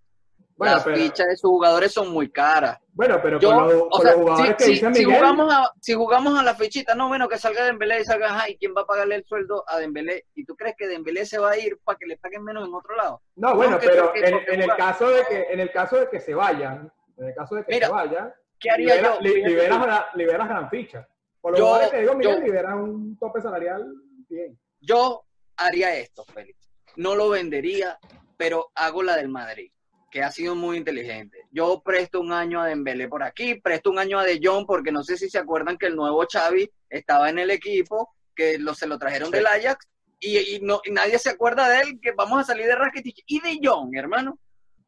[0.59, 2.79] Las fichas de sus jugadores son muy caras.
[2.93, 3.83] Bueno, pero con, los,
[4.15, 7.65] jugadores que dice si, jugamos a, si jugamos a la fichita, no, bueno, que salga
[7.65, 10.27] Dembélé y salga, ¿y quién va a pagarle el sueldo a Dembélé?
[10.35, 12.75] ¿Y tú crees que Dembélé se va a ir para que le paguen menos en
[12.75, 13.23] otro lado?
[13.37, 16.93] No, bueno, pero en, el caso de que, en el caso de que se vayan,
[17.17, 19.21] en el caso de que se vaya, ¿qué haría libera, yo?
[19.23, 21.09] liberas, liberas gran ficha.
[21.41, 23.85] Por lo yo, que digo, Miguel, liberas un tope salarial
[24.29, 24.59] bien.
[24.81, 25.25] Yo
[25.57, 26.71] haría esto, Félix.
[26.97, 27.99] No lo vendería,
[28.37, 29.71] pero hago la del Madrid,
[30.11, 31.47] que ha sido muy inteligente.
[31.51, 34.93] Yo presto un año a Dembélé por aquí, presto un año a De Jong, porque
[34.93, 38.75] no sé si se acuerdan que el nuevo Xavi estaba en el equipo, que lo,
[38.75, 39.87] se lo trajeron del Ajax,
[40.19, 43.41] y, no, y nadie se acuerda de él, que vamos a salir de Rakitic y
[43.41, 44.39] De Jong, hermano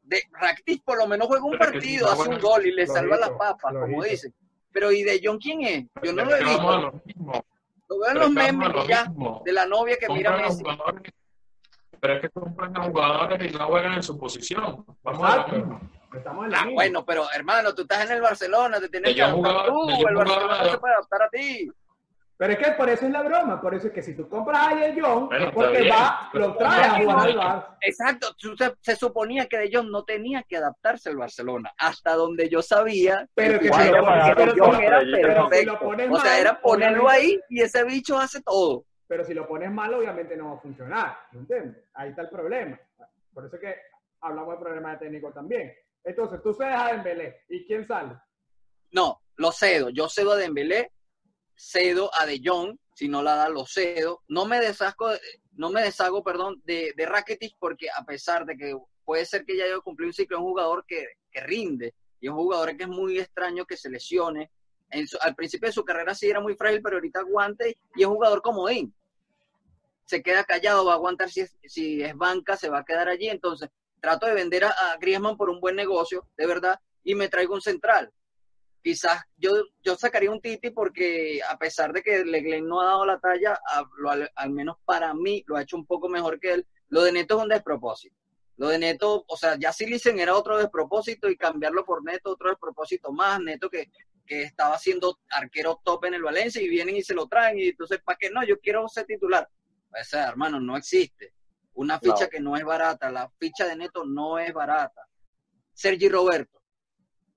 [0.02, 3.30] de Rakitic por lo menos juega un partido, hace un gol y le salva las
[3.30, 4.34] papas, como dicen.
[4.72, 5.84] Pero ¿y de John quién es?
[6.02, 7.02] Yo no lo he visto.
[7.88, 9.06] Lo, veo en los memes ya,
[9.44, 10.64] de la novia que mira a Messi.
[12.00, 14.84] Pero es que compran a jugadores y no juegan en su posición.
[15.02, 15.80] Vamos a lo mismo.
[16.54, 20.14] ah, bueno, pero hermano, tú estás en el Barcelona, te tienes que adaptar tú, el
[20.14, 21.70] Barcelona no se puede adaptar a ti.
[22.42, 24.72] Pero es que por eso es la broma, por eso es que si tú compras
[24.72, 27.76] a De Jong, es porque va, lo trae a jugar al Barça.
[27.80, 28.34] Exacto,
[28.80, 33.28] se, suponía que De Jong no tenía que adaptarse al Barcelona, hasta donde yo sabía
[33.32, 33.90] pero que, si
[35.64, 38.86] lo, pones, O sea, era ponerlo ahí y ese bicho hace todo.
[39.06, 41.84] Pero si lo pones mal, obviamente no va a funcionar, ¿me entiendes?
[41.94, 42.76] Ahí está el problema.
[43.32, 43.76] Por eso es que
[44.20, 45.72] hablamos del problema de técnico también.
[46.02, 48.16] Entonces, tú cedes a Dembélé, ¿y quién sale?
[48.90, 49.90] No, lo cedo.
[49.90, 50.90] Yo cedo a Dembélé
[51.54, 54.22] cedo a De Jong, si no la da, lo cedo.
[54.28, 55.10] No me deshago,
[55.52, 59.56] no me deshago perdón, de, de Rakitic porque a pesar de que puede ser que
[59.56, 62.76] ya haya cumplido un ciclo, es un jugador que, que rinde y es un jugador
[62.76, 64.50] que es muy extraño que se lesione.
[65.22, 68.14] Al principio de su carrera sí era muy frágil, pero ahorita aguante y es un
[68.14, 68.94] jugador comodín.
[70.04, 73.08] se queda callado, va a aguantar si es, si es banca, se va a quedar
[73.08, 73.28] allí.
[73.28, 77.54] Entonces, trato de vender a Griezmann por un buen negocio, de verdad, y me traigo
[77.54, 78.12] un central.
[78.82, 79.50] Quizás yo,
[79.82, 83.52] yo sacaría un Titi porque a pesar de que Leglen no ha dado la talla,
[83.64, 86.66] a- lo- al, al menos para mí lo ha hecho un poco mejor que él.
[86.88, 88.16] Lo de Neto es un despropósito.
[88.56, 92.50] Lo de Neto, o sea, ya Silicen era otro despropósito y cambiarlo por Neto otro
[92.50, 93.40] despropósito más.
[93.40, 93.90] Neto que,
[94.26, 97.68] que estaba siendo arquero top en el Valencia y vienen y se lo traen y
[97.68, 98.44] entonces, ¿para qué no?
[98.44, 99.48] Yo quiero ser titular.
[99.90, 101.32] O sea, hermano, no existe.
[101.74, 102.28] Una ficha No.
[102.30, 103.10] que no es barata.
[103.10, 105.06] La ficha de Neto no es barata.
[105.72, 106.61] Sergi Roberto.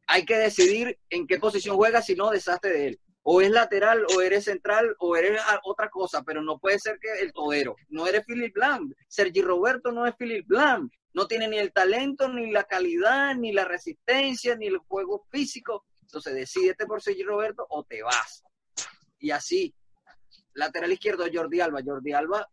[0.07, 2.99] Hay que decidir en qué posición juega, si no, deshazte de él.
[3.23, 7.21] O es lateral, o eres central, o eres otra cosa, pero no puede ser que
[7.21, 7.75] el todero.
[7.89, 8.93] No eres Philip Lam.
[9.07, 10.89] Sergi Roberto no es Philip Lam.
[11.13, 15.85] No tiene ni el talento, ni la calidad, ni la resistencia, ni el juego físico.
[16.01, 18.43] Entonces, decídete por Sergi Roberto o te vas.
[19.17, 19.73] Y así,
[20.53, 21.81] lateral izquierdo, Jordi Alba.
[21.83, 22.47] Jordi Alba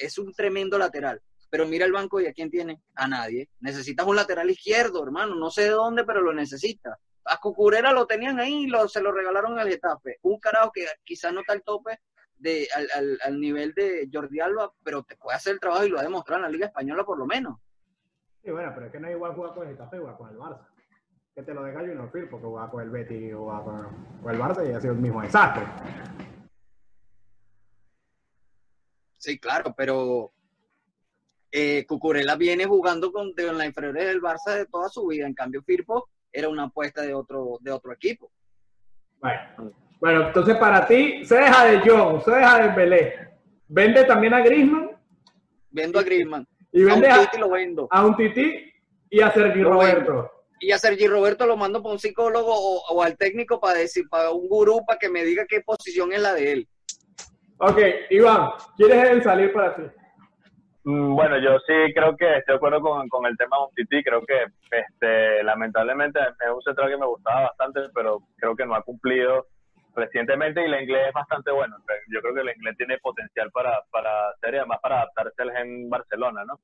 [0.00, 1.20] es un tremendo lateral.
[1.50, 2.80] Pero mira el banco y a quién tiene.
[2.94, 3.48] A nadie.
[3.60, 5.34] Necesitas un lateral izquierdo, hermano.
[5.34, 6.96] No sé de dónde, pero lo necesitas.
[7.24, 10.18] A Cucurera lo tenían ahí, lo, se lo regalaron al Getafe.
[10.22, 11.98] Un carajo que quizás no está al tope
[12.36, 15.90] de, al, al- al nivel de Jordi Alba, pero te puede hacer el trabajo y
[15.90, 17.58] lo ha demostrado en la Liga Española por lo menos.
[18.42, 20.30] Sí, bueno, pero es que no es igual jugar con el Getafe y jugar con
[20.30, 20.66] el Barça.
[21.34, 24.40] Que te lo deja Junior Phil porque jugar con el Betis o con, con el
[24.40, 25.64] Barça y ha sido el mismo desastre.
[29.18, 30.32] Sí, claro, pero
[31.52, 35.26] eh, Cucurella viene jugando con de la inferiores del Barça de toda su vida.
[35.26, 38.30] En cambio, Firpo era una apuesta de otro, de otro equipo.
[39.20, 39.72] Bueno.
[40.00, 43.14] bueno, entonces para ti, se deja de John, se deja de Belé.
[43.68, 44.90] Vende también a Griezmann
[45.70, 46.46] Vendo a Griezmann.
[46.72, 47.88] y a un vende a, Titi lo vendo.
[47.90, 48.72] a un Titi
[49.10, 50.10] y a Sergi Lo vendo.
[50.12, 50.32] Roberto.
[50.60, 54.04] Y a Sergi Roberto lo mando para un psicólogo o, o al técnico para decir,
[54.10, 56.68] para un gurú, para que me diga qué posición es la de él.
[57.58, 57.78] Ok,
[58.10, 59.82] Iván, ¿quieres salir para ti?
[60.84, 64.02] Mm, Bueno, yo sí creo que estoy de acuerdo con, el tema de Umtiti.
[64.02, 68.74] Creo que este, lamentablemente es un central que me gustaba bastante, pero creo que no
[68.74, 69.46] ha cumplido
[69.94, 71.76] recientemente y el inglés es bastante bueno.
[72.08, 75.52] Yo creo que el inglés tiene potencial para, para hacer y además para adaptarse al
[75.52, 76.60] gen Barcelona, ¿no?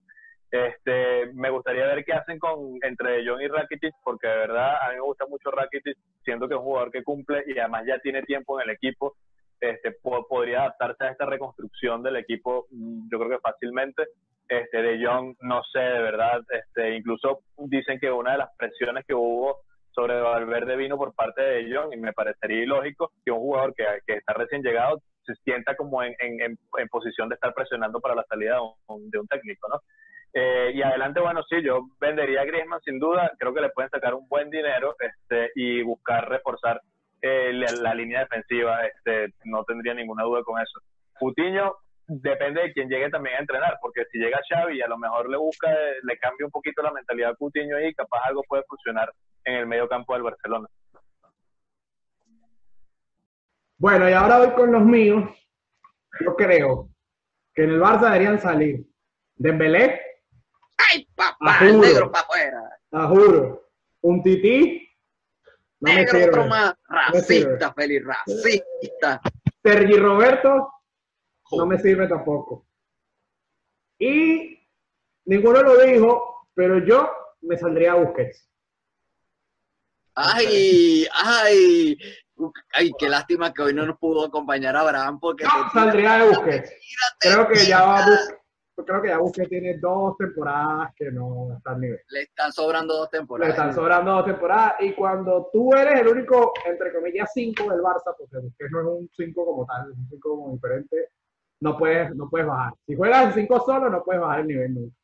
[0.51, 4.91] Este, me gustaría ver qué hacen con entre John y Rakitic, porque de verdad a
[4.91, 7.99] mí me gusta mucho Rakitic, siento que es un jugador que cumple y además ya
[7.99, 9.17] tiene tiempo en el equipo.
[9.61, 14.05] Este, po- podría adaptarse a esta reconstrucción del equipo, mm, yo creo que fácilmente.
[14.49, 19.05] Este, de Jong, no sé, de verdad, este, incluso dicen que una de las presiones
[19.05, 19.59] que hubo
[19.91, 23.85] sobre Valverde vino por parte de Jong y me parecería ilógico que un jugador que,
[24.07, 27.99] que está recién llegado se sienta como en, en, en, en posición de estar presionando
[27.99, 29.81] para la salida de un, de un técnico, ¿no?
[30.33, 33.91] Eh, y adelante, bueno, sí, yo vendería a Griezmann sin duda, creo que le pueden
[33.91, 36.81] sacar un buen dinero este, y buscar reforzar
[37.27, 40.81] eh, la, la línea defensiva, este, no tendría ninguna duda con eso.
[41.19, 41.77] Coutinho
[42.09, 45.37] depende de quién llegue también a entrenar, porque si llega Xavi a lo mejor le
[45.37, 45.69] busca,
[46.03, 49.13] le cambia un poquito la mentalidad a Coutinho y capaz algo puede funcionar
[49.45, 50.69] en el medio campo del Barcelona.
[53.79, 55.29] Bueno, y ahora voy con los míos.
[56.21, 56.89] Yo creo
[57.55, 58.87] que en el Barça deberían salir
[59.39, 60.01] Dembélé,
[60.79, 61.59] ¡Ay, papá!
[61.61, 61.87] El juro.
[61.87, 63.61] negro para afuera.
[64.01, 64.86] un Tití,
[65.81, 66.75] no me negro otro más.
[66.89, 69.21] Racista, Feliz, racista.
[69.63, 70.73] Sergi Roberto,
[71.53, 72.67] no me sirve tampoco.
[73.99, 74.59] Y
[75.25, 77.11] ninguno lo dijo, pero yo
[77.43, 78.49] me saldría a Busquets.
[80.15, 81.99] Ay, ay.
[82.75, 86.73] Ay, qué lástima que hoy no nos pudo acompañar Abraham porque te- saldría de Busquets.
[87.21, 88.35] Creo que ya va Bus-
[88.85, 92.01] creo que ya Busquets tiene dos temporadas que no está al nivel.
[92.09, 93.55] le están sobrando dos Le temporadas.
[93.55, 98.15] están sobrando dos temporadas y cuando tú eres el único, entre comillas, cinco del Barça,
[98.19, 101.09] porque Busquets no es un cinco como tal, es un cinco como diferente,
[101.61, 102.75] no puedes, no puedes bajar.
[102.87, 104.97] Si juegas en cinco solo, no puedes bajar el nivel nunca.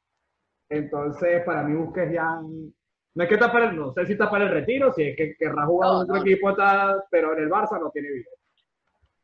[0.69, 4.31] Entonces, para mí Busquets ya, no es que está para el, no sé si está
[4.31, 6.21] para el retiro, si es que querrá jugar No, otro no.
[6.23, 8.31] equipo, está, pero en el Barça no tiene vida.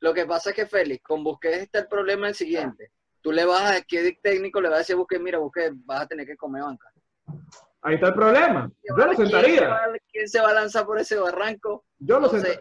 [0.00, 2.92] Lo que pasa es que Félix, con Busquets está el problema el siguiente.
[3.28, 5.20] Tú le vas a, ¿qué técnico le va a decir a Busquets?
[5.20, 6.90] Mira, Busquets, vas a tener que comer banca.
[7.82, 8.72] Ahí está el problema.
[8.82, 9.68] Yo lo ¿Quién se sentaría.
[9.68, 11.84] va, quién se va a lanzar por ese barranco?
[11.98, 12.58] Yo lo sentaría.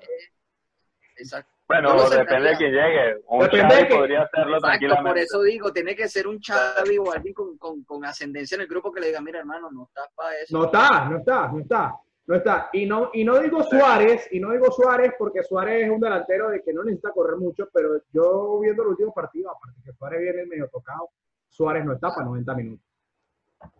[1.15, 1.49] Exacto.
[1.69, 2.49] Bueno, depende sentaría.
[2.49, 3.15] de quién llegue.
[3.27, 5.09] Un Depende Xavi que- podría hacerlo Exacto, tranquilamente.
[5.09, 8.61] por eso digo, tiene que ser un Xavi o alguien con, con, con ascendencia en
[8.61, 10.57] el grupo que le diga, mira hermano, no estás para eso.
[10.57, 11.93] No está, no está, no está,
[12.27, 12.69] no está.
[12.73, 16.49] Y no, y no digo Suárez, y no digo Suárez porque Suárez es un delantero
[16.49, 20.21] de que no necesita correr mucho, pero yo viendo el último partido, aparte que Suárez
[20.21, 21.09] viene medio tocado,
[21.47, 22.85] Suárez no está para 90 minutos.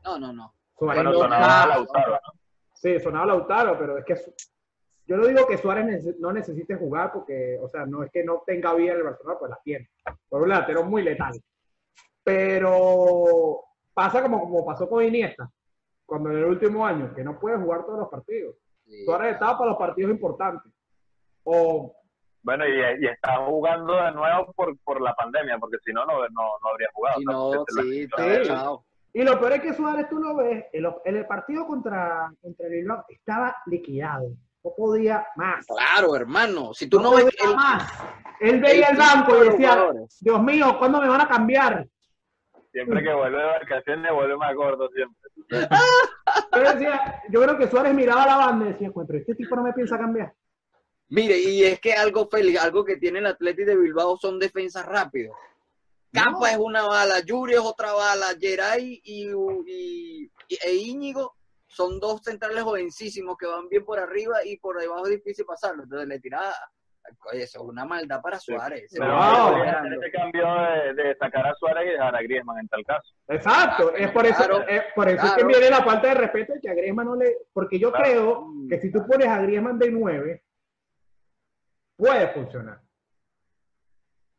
[0.04, 0.54] No, no, no.
[0.78, 1.68] Suárez Bueno, no sonaba está.
[1.68, 2.40] Lautaro, ¿no?
[2.74, 4.16] Sí, sonaba Lautaro, pero es que
[5.06, 8.44] yo no digo que Suárez no necesite jugar porque, o sea, no es que no
[8.46, 9.90] tenga vida en el Barcelona, pues la tiene.
[10.30, 11.34] Por un delantero muy letal.
[12.24, 13.62] pero
[13.94, 15.50] pasa como, como pasó con Iniesta,
[16.08, 18.56] cuando en el último año, que no puede jugar todos los partidos.
[18.86, 20.72] Sí, Suárez estaba para los partidos importantes.
[21.44, 21.94] O,
[22.42, 26.20] Bueno, y, y está jugando de nuevo por, por la pandemia, porque si no, no,
[26.30, 27.20] no, no habría jugado.
[27.20, 29.20] Si O sea, no, sí, la- Sí.
[29.20, 32.72] y lo peor es que Suárez, tú lo ves, en el partido contra, contra el
[32.74, 34.30] Bilbao, estaba liquidado.
[34.64, 35.66] No podía más.
[35.66, 36.74] Claro, hermano.
[36.74, 37.92] Si tú No no ves el, más.
[38.40, 40.18] Él veía el el banco y de decía, jugadores.
[40.22, 41.88] Dios mío, ¿cuándo me van a cambiar?
[42.84, 45.30] Siempre que vuelve de vacaciones, vuelve más gordo siempre.
[46.54, 49.56] Yo, decía, yo creo que Suárez miraba la banda y decía, "Pues, pero este tipo
[49.56, 50.34] no me piensa cambiar.
[51.10, 54.86] Mire, y es que algo feliz, algo que tiene el Atlético de Bilbao son defensas
[54.86, 55.36] rápidos.
[56.12, 56.46] Campa No.
[56.48, 61.36] es una bala, Yuri es otra bala, Geray y, y- y- e Íñigo
[61.68, 65.84] son dos centrales jovencísimos que van bien por arriba y por debajo es difícil pasarlo.
[65.84, 66.54] Entonces le tiraba,
[67.34, 68.90] eso es una maldad para Suárez.
[68.92, 69.64] Se Pero No.
[69.66, 73.14] ese cambio de, de sacar a Suárez y dejar a Griezmann en tal caso.
[73.28, 76.14] Exacto, Ah, es por eso, claro, es por eso es que viene la falta de
[76.16, 77.38] respeto y que a Griezmann no le...
[77.54, 78.04] Porque yo Claro.
[78.06, 80.44] creo que si tú pones a Griezmann de 9,
[81.96, 82.80] puede funcionar.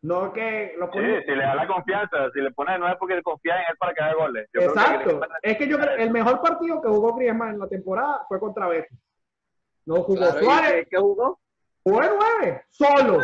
[0.01, 1.25] No que lo Sí, pones...
[1.25, 3.95] si le da la confianza, si le pone de nueve porque confía en él para
[3.95, 4.49] que haga goles.
[4.53, 5.21] Yo creo que Exacto.
[5.43, 8.69] Es que yo creo el mejor partido que jugó Griezmann en la temporada fue contra
[8.69, 8.97] Betis.
[9.87, 11.41] No jugó Claro, ¿y Suárez, qué- qué jugó?
[12.01, 12.09] De
[12.41, 13.21] 9, solo.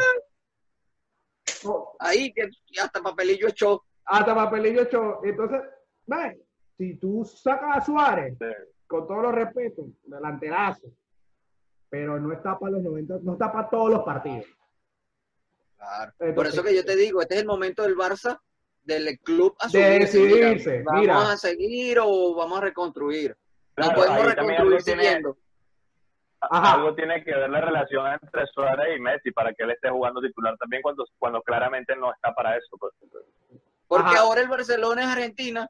[1.65, 2.49] No, Ahí que
[2.81, 3.85] hasta papelillo echó.
[4.05, 5.21] hasta papelillo echó.
[5.25, 5.61] Entonces,
[6.07, 6.43] ve,
[6.77, 8.47] si tú sacas a Suárez, Sí.
[8.87, 10.89] con todos los respetos, delanterazo,
[11.89, 14.47] pero no está para los 90, no está para todos los partidos.
[15.77, 16.13] Claro.
[16.13, 18.41] Entonces, Por eso que yo te digo, este es el momento del Barça,
[18.83, 21.33] del club a De subirse, mira, decidirse, ¿Vamos mira.
[21.33, 23.31] a seguir o vamos a reconstruir?
[23.77, 25.39] No Claro, podemos reconstruir siguiendo.
[26.51, 26.75] Ajá.
[26.75, 30.21] Algo tiene que ver la relación entre Suárez y Messi para que él esté jugando
[30.21, 32.77] titular también cuando, cuando claramente no está para eso.
[32.79, 32.93] pues.
[33.87, 34.21] Porque Ajá.
[34.21, 35.69] ahora el Barcelona es Argentina,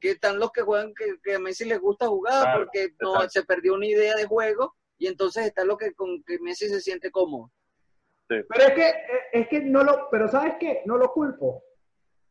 [0.00, 3.14] que están los que juegan, que, que a Messi les gusta jugar, Claro, porque no,
[3.14, 3.30] exacto.
[3.30, 6.80] se perdió una idea de juego, y entonces está lo que con que Messi se
[6.80, 7.50] siente cómodo.
[8.28, 8.92] Pero es que,
[9.32, 10.82] es que no lo, pero ¿sabes qué?
[10.86, 11.62] No lo culpo.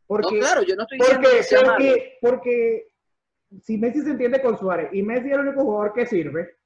[0.08, 1.73] Porque, no, claro, yo no estoy diciendo porque, que sea malo.
[1.75, 2.88] porque, porque
[3.62, 6.58] si Messi se entiende con Suárez y Messi es el único jugador que sirve,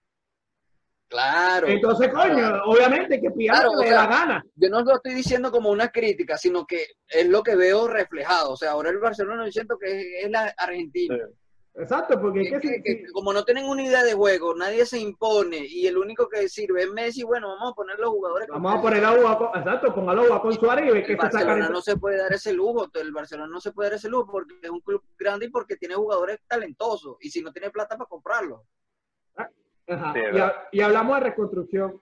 [1.10, 1.68] Claro.
[1.68, 2.64] entonces, coño, claro.
[2.66, 4.44] obviamente que pida Claro, o le sea, da gana.
[4.56, 8.52] Yo no lo estoy diciendo como una crítica, sino que es lo que veo reflejado.
[8.52, 11.16] O sea, ahora el Barcelona yo siento que es, es la Argentina.
[11.18, 11.34] Sí.
[11.80, 14.84] Exacto, porque es que, si- que- que como no tienen una idea de juego, nadie
[14.88, 18.48] se impone y el único que sirve es Messi, bueno, vamos a poner los jugadores.
[18.50, 21.20] vamos a poner a con, exacto, póngalo a jugar con Suárez y ve que el
[21.20, 23.98] se saca Barcelona no se puede dar ese lujo, el Barcelona no se puede dar
[24.00, 27.52] ese lujo porque es un club grande y porque tiene jugadores talentosos y si no
[27.54, 28.62] tiene plata para comprarlos.
[29.88, 30.14] Ajá.
[30.14, 30.48] Sí, es y, verdad.
[30.56, 32.02] ha- y hablamos de reconstrucción.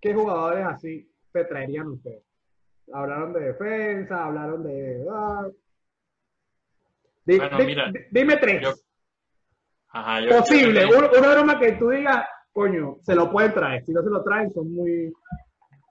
[0.00, 2.22] ¿Qué jugadores así se traerían ustedes?
[2.92, 5.06] Hablaron de defensa, hablaron de.
[5.12, 5.46] ah.
[7.24, 8.62] Di- Bueno, di- mira, di- dime tres.
[8.62, 8.74] yo-
[9.90, 10.80] Ajá, yo- Posible.
[10.88, 13.84] yo- Uno, una broma que tú digas, coño, se lo pueden traer.
[13.84, 15.12] Si no se lo traen, son muy.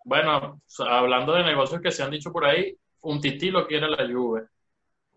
[0.06, 4.08] Bueno, hablando de negocios que se han dicho por ahí, un Titi lo quiere la
[4.08, 4.48] Juve.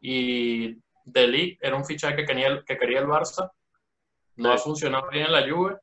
[0.00, 3.50] Y De Ligt era un fichaje que quería, el, que quería el Barça.
[4.40, 5.76] No ha funcionado bien en la Juve.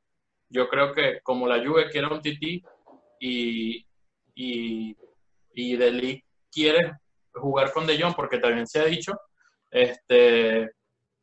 [0.48, 2.60] Yo creo que como la Juve quiere un Titi
[3.20, 3.86] y,
[4.34, 4.96] y,
[5.54, 6.98] y De Ligt quiere
[7.32, 9.12] jugar con De Jong, porque también se ha dicho,
[9.70, 10.72] este,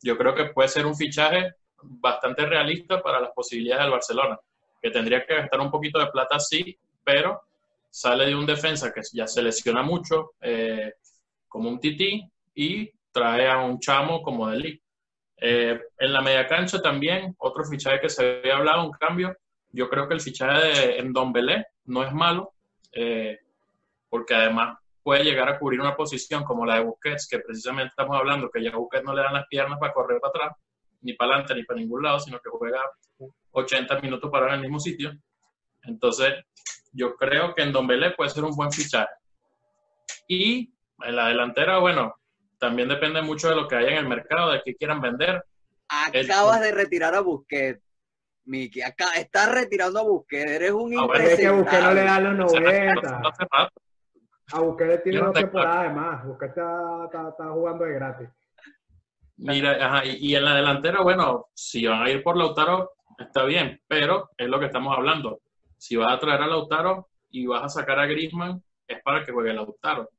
[0.02, 4.40] yo creo que puede ser un fichaje bastante realista para las posibilidades del Barcelona,
[4.82, 7.42] que tendría que gastar un poquito de plata, sí, pero
[7.90, 10.94] sale de un defensa que ya se lesiona mucho, eh,
[11.50, 14.85] como un Titi, y trae a un chamo como De Ligt.
[15.38, 19.36] Eh, en la media cancha también, otro fichaje que se había hablado, un cambio.
[19.72, 22.54] Yo creo que el fichaje de Ndombele no es malo,
[22.94, 23.40] eh,
[24.10, 28.18] porque además puede llegar a cubrir una posición como la de Busquets, que precisamente estamos
[28.18, 30.58] hablando, que ya a Busquets no le dan las piernas para correr para atrás,
[31.02, 32.82] ni para adelante, ni para ningún lado, sino que juega
[33.52, 35.14] 80 minutos para en el mismo sitio.
[35.84, 36.34] Entonces,
[36.92, 39.14] yo creo que Ndombele puede ser un buen fichaje.
[40.28, 42.16] Y en la delantera, bueno,
[42.60, 45.44] también depende mucho de lo que haya en el mercado, de qué quieran vender.
[46.14, 47.82] El- Acabas de retirar a Busquets,
[48.46, 48.82] Miki.
[48.82, 50.52] Acá estás retirando a Busquets.
[50.52, 51.24] Eres un Ah, bueno.
[51.24, 53.22] Es que Busquets no le da los Se retiró 90.
[53.30, 53.82] hace rato.
[54.54, 56.26] A Busquets le tiene no dos te- temporadas de más.
[56.26, 58.30] Busquets está, está, está jugando de gratis.
[59.38, 63.44] Mira, ajá, y, y en la delantera, bueno, si van a ir por Lautaro, está
[63.44, 65.42] bien, pero es lo que estamos hablando.
[65.78, 69.32] Si vas a traer a Lautaro y vas a sacar a Griezmann, es para que
[69.34, 70.10] juegue Lautaro.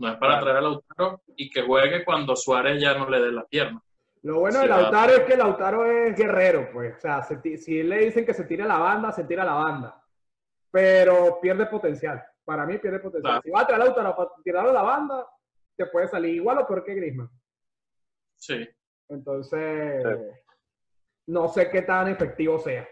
[0.00, 3.32] No es para traer a Lautaro y que juegue cuando Suárez ya no le dé
[3.32, 3.82] la pierna.
[4.22, 4.80] Lo bueno Sí, de va.
[4.80, 6.96] Lautaro es que Lautaro es guerrero, pues.
[6.96, 10.02] O sea, se si le dicen que se tira la banda, se tira la banda.
[10.70, 12.24] Pero pierde potencial.
[12.46, 13.42] Para mí pierde potencial.
[13.42, 13.42] Claro.
[13.44, 15.26] Si va a traer a Lautaro para tirarlo a la banda,
[15.76, 17.28] te puede salir igual o peor que Griezmann.
[18.36, 18.66] Sí.
[19.10, 20.02] Entonces,
[21.26, 22.88] no sé qué tan efectivo sea.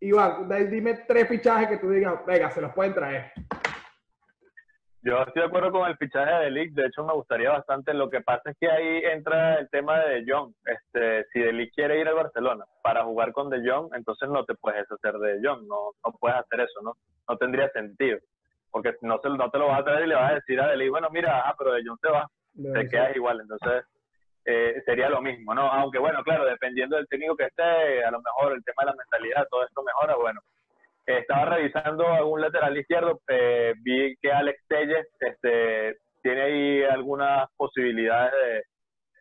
[0.00, 3.32] Iván, dime tres fichajes que tú digas, venga, se los pueden traer.
[5.02, 7.94] Yo estoy de acuerdo con el fichaje de Delic, de hecho me gustaría bastante.
[7.94, 10.52] Lo que pasa es que ahí entra el tema de De Jong.
[10.66, 14.54] Este, si Delic quiere ir al Barcelona para jugar con De Jong, entonces no te
[14.56, 16.92] puedes deshacer de De Jong, no, no puedes hacer eso, ¿no?
[17.26, 18.18] No tendría sentido.
[18.70, 20.68] Porque no, se, no te lo vas a traer y le vas a decir a
[20.68, 23.40] Delic, bueno, mira, ah, pero De Jong se va, te quedas igual.
[23.40, 23.84] Entonces
[24.44, 25.62] eh, sería lo mismo, ¿no?
[25.62, 28.96] Aunque bueno, claro, dependiendo del técnico que esté, a lo mejor el tema de la
[28.96, 30.42] mentalidad, todo esto mejora, bueno
[31.18, 38.64] estaba revisando algún lateral izquierdo, eh, vi que Alex Telles este, tiene ahí algunas posibilidades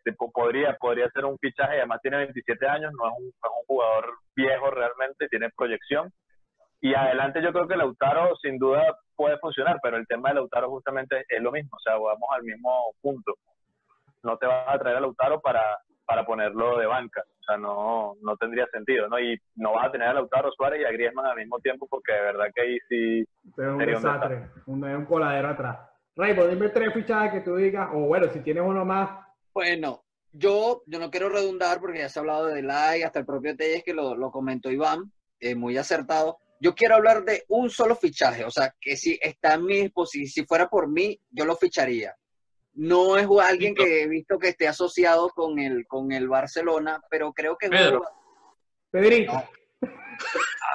[0.04, 3.32] de, podría, podría ser un fichaje, además tiene 27 años, no es, un,
[3.68, 6.12] jugador viejo realmente, tiene proyección.
[6.82, 10.70] Y adelante yo creo que Lautaro sin duda puede funcionar, pero el tema de Lautaro
[10.70, 13.36] justamente es lo mismo, o sea, vamos al mismo punto.
[14.24, 15.62] No te vas a traer a Lautaro para,
[16.06, 19.20] para ponerlo de banca sea, no, no tendría sentido, ¿no?
[19.20, 22.14] Y no vas a tener a Lautaro Suárez y a Griezmann al mismo tiempo porque
[22.14, 23.26] de verdad que ahí sí
[23.58, 25.80] un desastre, un, un, coladero atrás.
[26.16, 29.10] Raymond, dime tres fichajes que tú digas, o bueno, si tienes uno más.
[29.54, 33.26] Bueno, yo, yo no quiero redundar porque ya se ha hablado de Delay, hasta el
[33.26, 36.40] propio Telles que lo, lo comentó Iván, eh, muy acertado.
[36.60, 40.28] Yo quiero hablar de un solo fichaje, o sea, que si está en mi disposición,
[40.28, 42.14] si fuera por mí, yo lo ficharía.
[42.80, 47.34] No es alguien que he visto que esté asociado con el, con el Barcelona, pero
[47.34, 47.68] creo que...
[47.68, 48.06] Pedro.
[48.90, 49.34] Pedrito.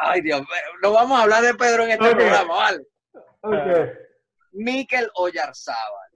[0.03, 0.43] Ay, Dios,
[0.83, 2.87] no vamos a hablar de Pedro en este programa, ¿vale?
[3.41, 3.93] Okay.
[4.53, 6.11] Mikel Oyarzábal.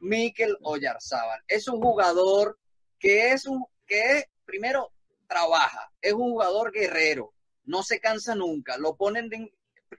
[0.00, 1.42] Mikel Oyarzábal.
[1.48, 2.58] Es un jugador
[2.98, 4.92] que es un, que primero
[5.26, 7.32] trabaja, es un jugador guerrero,
[7.64, 9.50] no se cansa nunca, lo ponen de,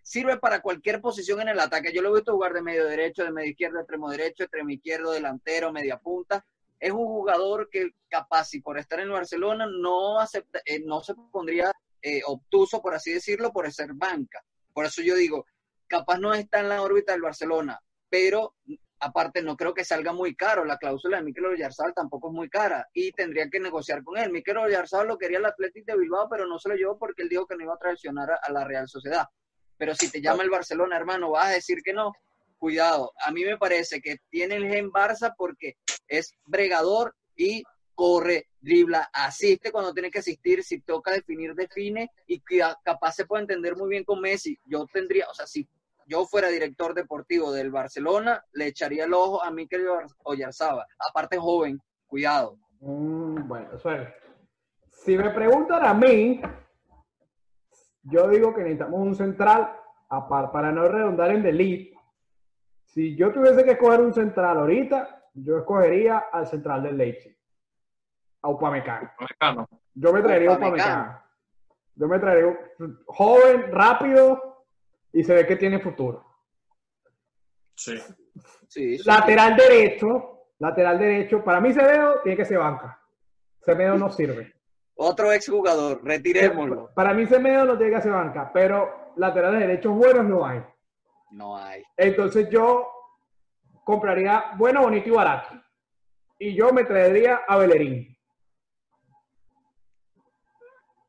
[0.03, 1.93] sirve para cualquier posición en el ataque.
[1.93, 5.11] Yo lo he visto jugar de medio derecho, de medio izquierdo, extremo derecho, extremo izquierdo,
[5.11, 6.45] delantero, media punta.
[6.79, 11.13] Es un jugador que capaz, y por estar en Barcelona, no, acepta, eh, no se
[11.13, 11.71] pondría
[12.01, 14.43] eh, obtuso, por así decirlo, por ser banca.
[14.73, 15.45] Por eso yo digo,
[15.87, 17.79] capaz no está en la órbita del Barcelona,
[18.09, 18.55] pero
[18.99, 20.63] aparte no creo que salga muy caro.
[20.63, 24.31] La cláusula de Mikel Oyarzabal tampoco es muy cara y tendría que negociar con él.
[24.31, 27.29] Mikel Oyarzabal lo quería el Atlético de Bilbao, pero no se lo llevó porque él
[27.29, 29.27] dijo que no iba a traicionar a la Real Sociedad.
[29.79, 32.11] Pero si te llama el Barcelona, hermano, vas a decir que no.
[32.59, 33.13] Cuidado.
[33.25, 35.77] A mí me parece que tiene el gen Barça porque
[36.09, 37.63] es bregador y
[37.95, 42.41] corre, dribla, asiste cuando tiene que asistir, si toca definir, define y
[42.83, 44.57] capaz se puede entender muy bien con Messi.
[44.65, 45.67] Yo tendría, o sea, si
[46.05, 49.87] yo fuera director deportivo del Barcelona, le echaría el ojo a Mikel
[50.23, 50.85] Oyarzaba.
[51.09, 52.57] Aparte joven, cuidado.
[52.81, 53.69] Mm, bueno,
[54.91, 56.41] si me preguntan a mí,
[58.09, 59.75] yo digo que necesitamos un central,
[60.07, 61.93] para no redundar en delete.
[62.85, 67.37] Si yo tuviese que escoger un central ahorita, yo escogería al central del Leipzig,
[68.41, 69.11] a Upamecano.
[69.93, 71.21] Yo me traería a Upamecano.
[71.95, 72.57] Yo me traería
[73.05, 74.65] joven, rápido
[75.11, 76.25] y se ve que tiene futuro.
[77.75, 77.97] Sí.
[78.67, 82.99] sí, lateral derecho, lateral derecho, para mí Semedo tiene que ser banca.
[83.61, 84.58] Semedo no sirve.
[85.01, 86.91] Otro exjugador, retirémoslo.
[86.93, 90.61] Para mí Semedo no tiene que hacer banca, pero laterales derechos buenos no hay.
[91.31, 91.83] No hay.
[91.95, 92.85] Entonces yo
[93.85, 95.55] compraría bueno, bonito y barato.
[96.37, 98.13] Y yo me traería a Bellerín.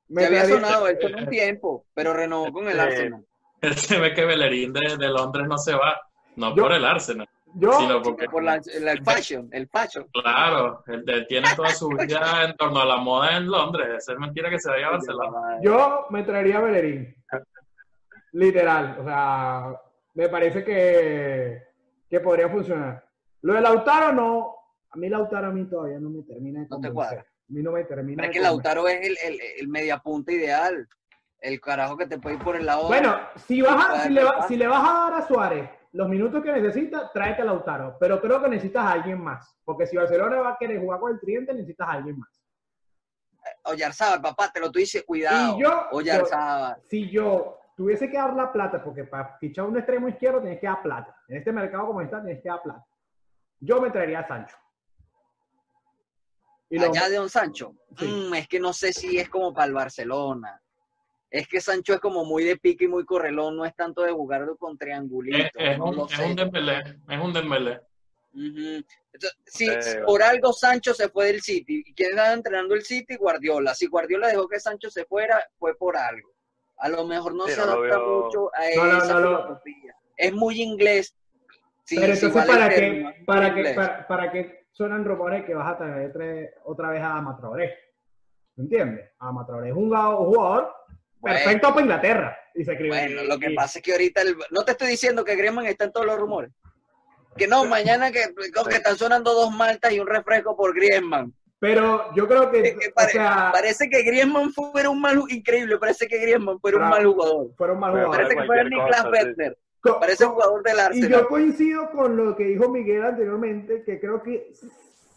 [0.07, 3.27] Me había sonado esto en un tiempo, pero renovó con el Arsenal.
[3.75, 6.01] Se ve que Bellerín de, de, Londres no se va,
[6.37, 7.29] no por el Arsenal.
[7.55, 10.07] Yo, por el fashion, el fashion.
[10.13, 14.09] Claro, él, tiene toda su vida en torno a la moda en Londres.
[14.09, 15.59] Es mentira que se vaya a Barcelona.
[15.63, 17.15] Yo me traería a Bellerín.
[18.33, 18.99] Literal.
[19.01, 19.81] O sea,
[20.15, 21.63] me parece que,
[22.09, 23.05] que podría funcionar.
[23.43, 24.57] Lo de Lautaro no.
[24.91, 26.95] A mí Lautaro a mí todavía no me termina de convencer.
[26.95, 28.25] No te A mí no me termina.
[28.25, 30.87] es que Lautaro es el, el, el mediapunta ideal.
[31.41, 32.87] El carajo que te puede ir por el lado.
[32.87, 36.53] Bueno, si, vas si, le, si le vas a dar a Suárez los minutos que
[36.53, 37.97] necesita, tráete a Lautaro.
[37.99, 39.57] Pero creo que necesitas a alguien más.
[39.65, 42.43] Porque si Barcelona va a querer jugar con el tridente, necesitas a alguien más.
[43.65, 45.57] Oyarzabal, papá, te lo tú dices, cuidado.
[45.57, 45.89] Y yo,
[46.89, 50.67] si yo tuviese que dar la plata, porque para fichar un extremo izquierdo tienes que
[50.67, 51.17] dar plata.
[51.29, 52.87] En este mercado como está, tienes que dar plata.
[53.59, 54.57] Yo me traería a Sancho.
[56.69, 57.75] Y Allá de Don Sancho.
[57.91, 60.61] Mm, es que no sé si es como para el Barcelona
[61.31, 64.11] es que Sancho es como muy de pique y muy correlón, no es tanto de
[64.11, 65.51] jugar con triangulitos.
[65.55, 67.81] Es, un, es un Dembélé, es un Dembélé.
[69.47, 69.69] si
[70.05, 73.17] por algo Sancho se fue del City, ¿y quién estaba entrenando el City?
[73.17, 73.75] Guardiola.
[73.75, 76.33] Si Guardiola dejó que Sancho se fuera, fue por algo.
[76.79, 79.95] A lo mejor no se adapta mucho a esa filosofía.
[80.17, 81.15] Es muy inglés.
[81.89, 83.75] Pero entonces, ¿para, qué, para, que,
[84.09, 87.75] para, que suenan rumores que vas a traer otra vez a Amatraoré.
[88.57, 89.11] ¿Me entiendes?
[89.19, 90.80] Amatraoré es un jugador
[91.21, 91.37] Bueno.
[91.37, 92.37] perfecto para Inglaterra.
[92.55, 92.97] Y se escribe.
[92.97, 95.67] Bueno, lo que y- pasa es que ahorita, el- no te estoy diciendo que Griezmann
[95.67, 96.51] está en todos los rumores.
[97.37, 98.21] Que no, mañana que,
[98.69, 101.33] que están sonando dos maltas y un refresco por Griezmann.
[101.61, 105.23] Pero yo creo que, Que- que o pare- sea, parece que Griezmann fuera un mal
[105.29, 107.55] increíble, parece que Griezmann fuera un mal jugador.
[107.57, 108.29] fueron mal Pero jugadores.
[108.29, 109.55] Parece que fuera Niklas sí.
[109.83, 111.11] Co- Parece co- jugador del Y Arsenal.
[111.11, 114.51] yo coincido con lo que dijo Miguel anteriormente, que creo que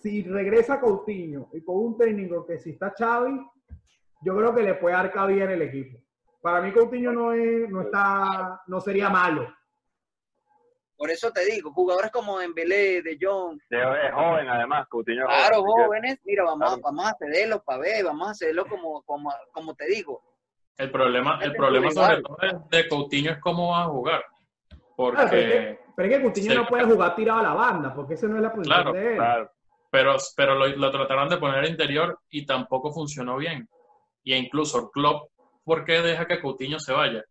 [0.01, 3.39] si regresa Coutinho y con un técnico que si está Xavi,
[4.23, 5.99] yo creo que le puede dar cabida en el equipo.
[6.41, 9.53] Para mí Coutinho no es, no está, no sería malo.
[10.95, 15.63] Por eso te digo, jugadores como Dembélé, De Jong, Es joven, además, Coutinho es claro,
[15.63, 16.81] joven, jóvenes, mira, vamos, Claro.
[16.83, 20.21] vamos a cederlos para ver, vamos a cederlos como, como, como te digo.
[20.77, 22.37] El problema, el Este problema sobre todo
[22.69, 24.23] de, Coutinho es cómo va a jugar.
[24.69, 27.53] Claro, pero, es Porque, que, pero es que Coutinho no puede jugar tirado a la
[27.53, 29.15] banda, porque esa no es la posición Claro, de él.
[29.17, 29.51] Claro.
[29.89, 33.67] pero, pero lo, lo trataron de poner interior y tampoco funcionó bien.
[34.23, 35.29] Y incluso Klopp,
[35.63, 37.23] ¿por qué deja que Coutinho se vaya?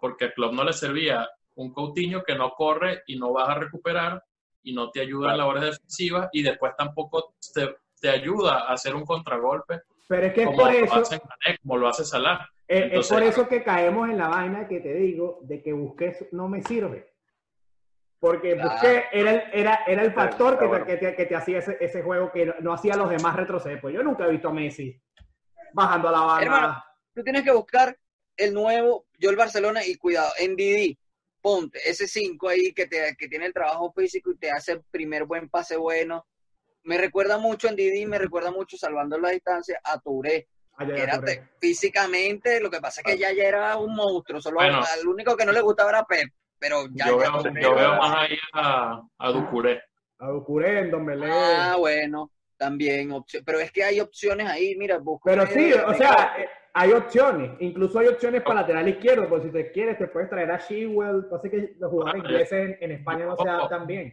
[0.00, 3.54] Porque a Klopp no le servía un Coutinho que no corre y no vas a
[3.54, 4.22] recuperar
[4.62, 8.94] y no te ayuda en labores defensivas y después tampoco te, te ayuda a hacer
[8.94, 12.04] un contragolpe Pero es que es como por lo eso, hace Mané, como lo hace
[12.04, 12.48] Salah.
[12.66, 15.72] es, es Entonces- por eso que caemos en la vaina que te digo de que
[15.72, 17.12] Busquets no me sirve.
[18.20, 18.70] Porque Claro.
[18.70, 20.86] Busquets era el, era, era el factor que, te, bueno.
[20.86, 23.36] que, te, que te hacía ese, ese juego que no, no hacía a los demás
[23.36, 23.80] retroceder.
[23.80, 25.00] Pues yo nunca he visto a Messi
[25.72, 26.42] bajando a la banda.
[26.44, 27.96] Hermano, Tú tienes que buscar
[28.36, 30.96] el nuevo, yo el Barcelona, y cuidado, en Didi,
[31.40, 34.82] ponte ese 5 ahí que, te, que tiene el trabajo físico y te hace el
[34.90, 36.26] primer buen pase bueno.
[36.84, 40.48] Me recuerda mucho en Didi, me recuerda mucho, salvando la distancia, a Touré.
[40.80, 41.48] Ah, que era Touré.
[41.60, 44.78] físicamente, lo que pasa es que ya, ya era un monstruo, solo Bueno.
[44.80, 47.74] al único que no le gustaba era Pep, pero ya, yo, ya veo, Touré yo
[47.74, 49.82] veo más ahí a, a Ducuré.
[50.20, 51.26] A Ducuré, en Dombelé.
[51.30, 55.94] Ah, bueno, también, opción- pero es que hay opciones ahí, mira, busca Pero sí, o
[55.94, 56.34] sea,
[56.74, 57.52] hay opciones.
[57.60, 59.28] Incluso hay opciones para lateral izquierdo.
[59.28, 61.26] Por si te quieres, te puedes traer a Shewell.
[61.30, 64.12] Pasa que los jugadores Ah, ingleses en, en España no se adaptan bien.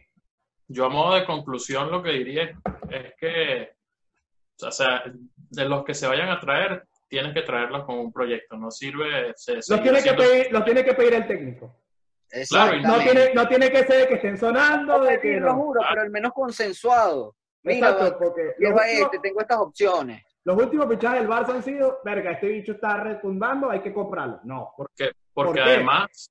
[0.68, 2.56] Yo a modo de conclusión lo que diría es,
[2.90, 3.70] es que,
[4.62, 5.02] o sea,
[5.50, 8.56] de los que se vayan a traer, tienes que traerlos con un proyecto.
[8.56, 9.32] No sirve...
[9.36, 11.82] Se, Los tiene, que pedir, los tiene que pedir el técnico.
[12.48, 15.54] Claro, No tiene, no tiene que ser que estén sonando, de que lo no.
[15.54, 17.36] juro, pero al menos consensuado.
[17.66, 20.22] Mira, Exacto, porque los últimos, este, tengo estas opciones.
[20.44, 24.40] los últimos fichajes del Barça han sido, verga, este bicho está retumbando, hay que comprarlo.
[24.44, 25.60] No, Porque, porque ¿Por qué?
[25.62, 26.30] además,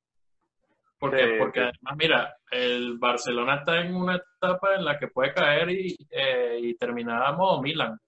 [0.98, 1.66] porque, Sí, porque sí.
[1.66, 6.58] además, mira, el Barcelona está en una etapa en la que puede caer y, eh,
[6.62, 8.00] y terminar a modo Milan.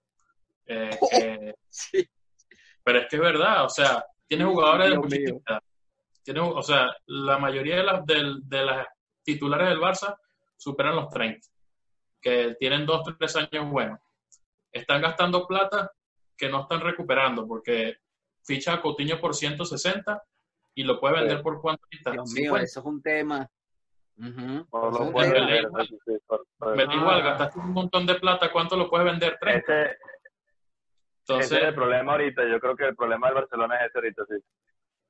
[0.66, 2.08] Eh, que- Sí.
[2.82, 5.60] pero es que es verdad, o sea, tiene jugadores de Dios edad.
[6.22, 8.86] Tiene, o sea, la mayoría de las, del- de las
[9.22, 10.16] titulares del Barça
[10.56, 11.46] superan los 30,
[12.20, 14.00] que tienen dos, tres años buenos.
[14.72, 15.92] Están gastando plata
[16.36, 17.96] que no están recuperando, porque
[18.44, 20.22] ficha a Coutinho por 160
[20.74, 22.12] y lo puede vender por cuánto ahorita?
[22.12, 22.64] Dios mío, 50.
[22.64, 23.50] eso es un tema.
[24.16, 25.62] No Eso es lo puedes vender,
[26.92, 27.22] igual.
[27.22, 29.38] gastaste un montón de plata, ¿cuánto lo puedes vender?
[29.40, 29.60] 30.
[29.60, 29.98] Ese, ese
[31.20, 32.48] Entonces, es el problema ahorita.
[32.48, 34.34] Yo creo que el problema del Barcelona es ese ahorita, sí.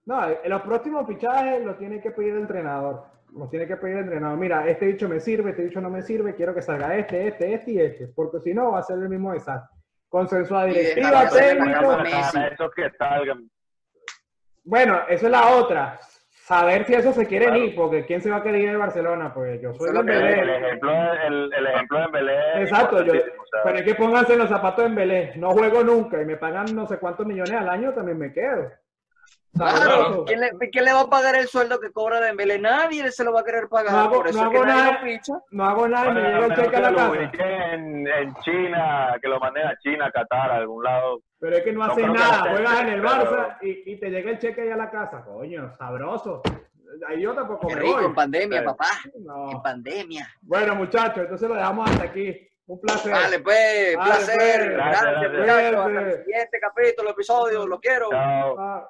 [0.04, 3.06] No, en los próximos fichajes los tiene que pedir el entrenador.
[3.38, 4.36] Los tiene que pedir el entrenador.
[4.36, 7.54] Mira, este dicho me sirve, este dicho no me sirve, quiero que salga este, este,
[7.54, 8.08] este y este.
[8.08, 9.78] Porque si no, va a ser el mismo desastre.
[10.08, 11.98] Consensuada directiva, técnico.
[12.74, 13.48] Que salgan.
[14.64, 15.98] Bueno, eso es la otra.
[16.30, 17.64] Saber si eso se quieren Claro.
[17.64, 19.32] ir, porque ¿quién se va a querer ir de Barcelona?
[19.34, 20.00] Pues yo soy de
[20.40, 20.90] El, ejemplo,
[21.26, 22.62] el, el ejemplo de Belé.
[22.62, 23.12] Exacto, yo,
[23.64, 25.32] pero es que pónganse los zapatos en Belén.
[25.36, 28.70] No juego nunca y me pagan no sé cuántos millones al año, también me quedo.
[29.56, 30.24] Claro.
[30.26, 32.58] ¿quién le, quién le va a pagar el sueldo que cobra Dembélé?
[32.58, 33.92] Nadie se lo va a querer pagar.
[33.92, 35.42] No hago- por eso no hago nadie nada.
[35.50, 37.30] No hago nada me llega el cheque a la casa.
[37.72, 41.20] en, en China, que lo manden a China, a Qatar, a algún lado.
[41.40, 44.00] Pero es que no No haces nada, no juegas en el pero- Barça y, y
[44.00, 45.24] te llega el cheque ahí a la casa.
[45.24, 46.42] Coño, sabroso.
[47.08, 48.04] Ahí yo tampoco Qué me rico, voy.
[48.06, 48.64] en pandemia, Sí.
[48.64, 48.86] papá.
[49.20, 49.50] No.
[49.50, 50.28] En pandemia.
[50.42, 52.48] Bueno, muchachos, entonces lo dejamos hasta aquí.
[52.66, 53.12] Un placer.
[53.12, 54.36] Vale, pues, Vale, placer.
[54.38, 54.70] pues.
[54.74, 55.86] Gracias, Gracias, muchachos.
[55.86, 57.66] Hasta el siguiente capítulo, episodio.
[57.66, 58.08] Lo quiero.
[58.10, 58.56] Chao.
[58.58, 58.88] Ah.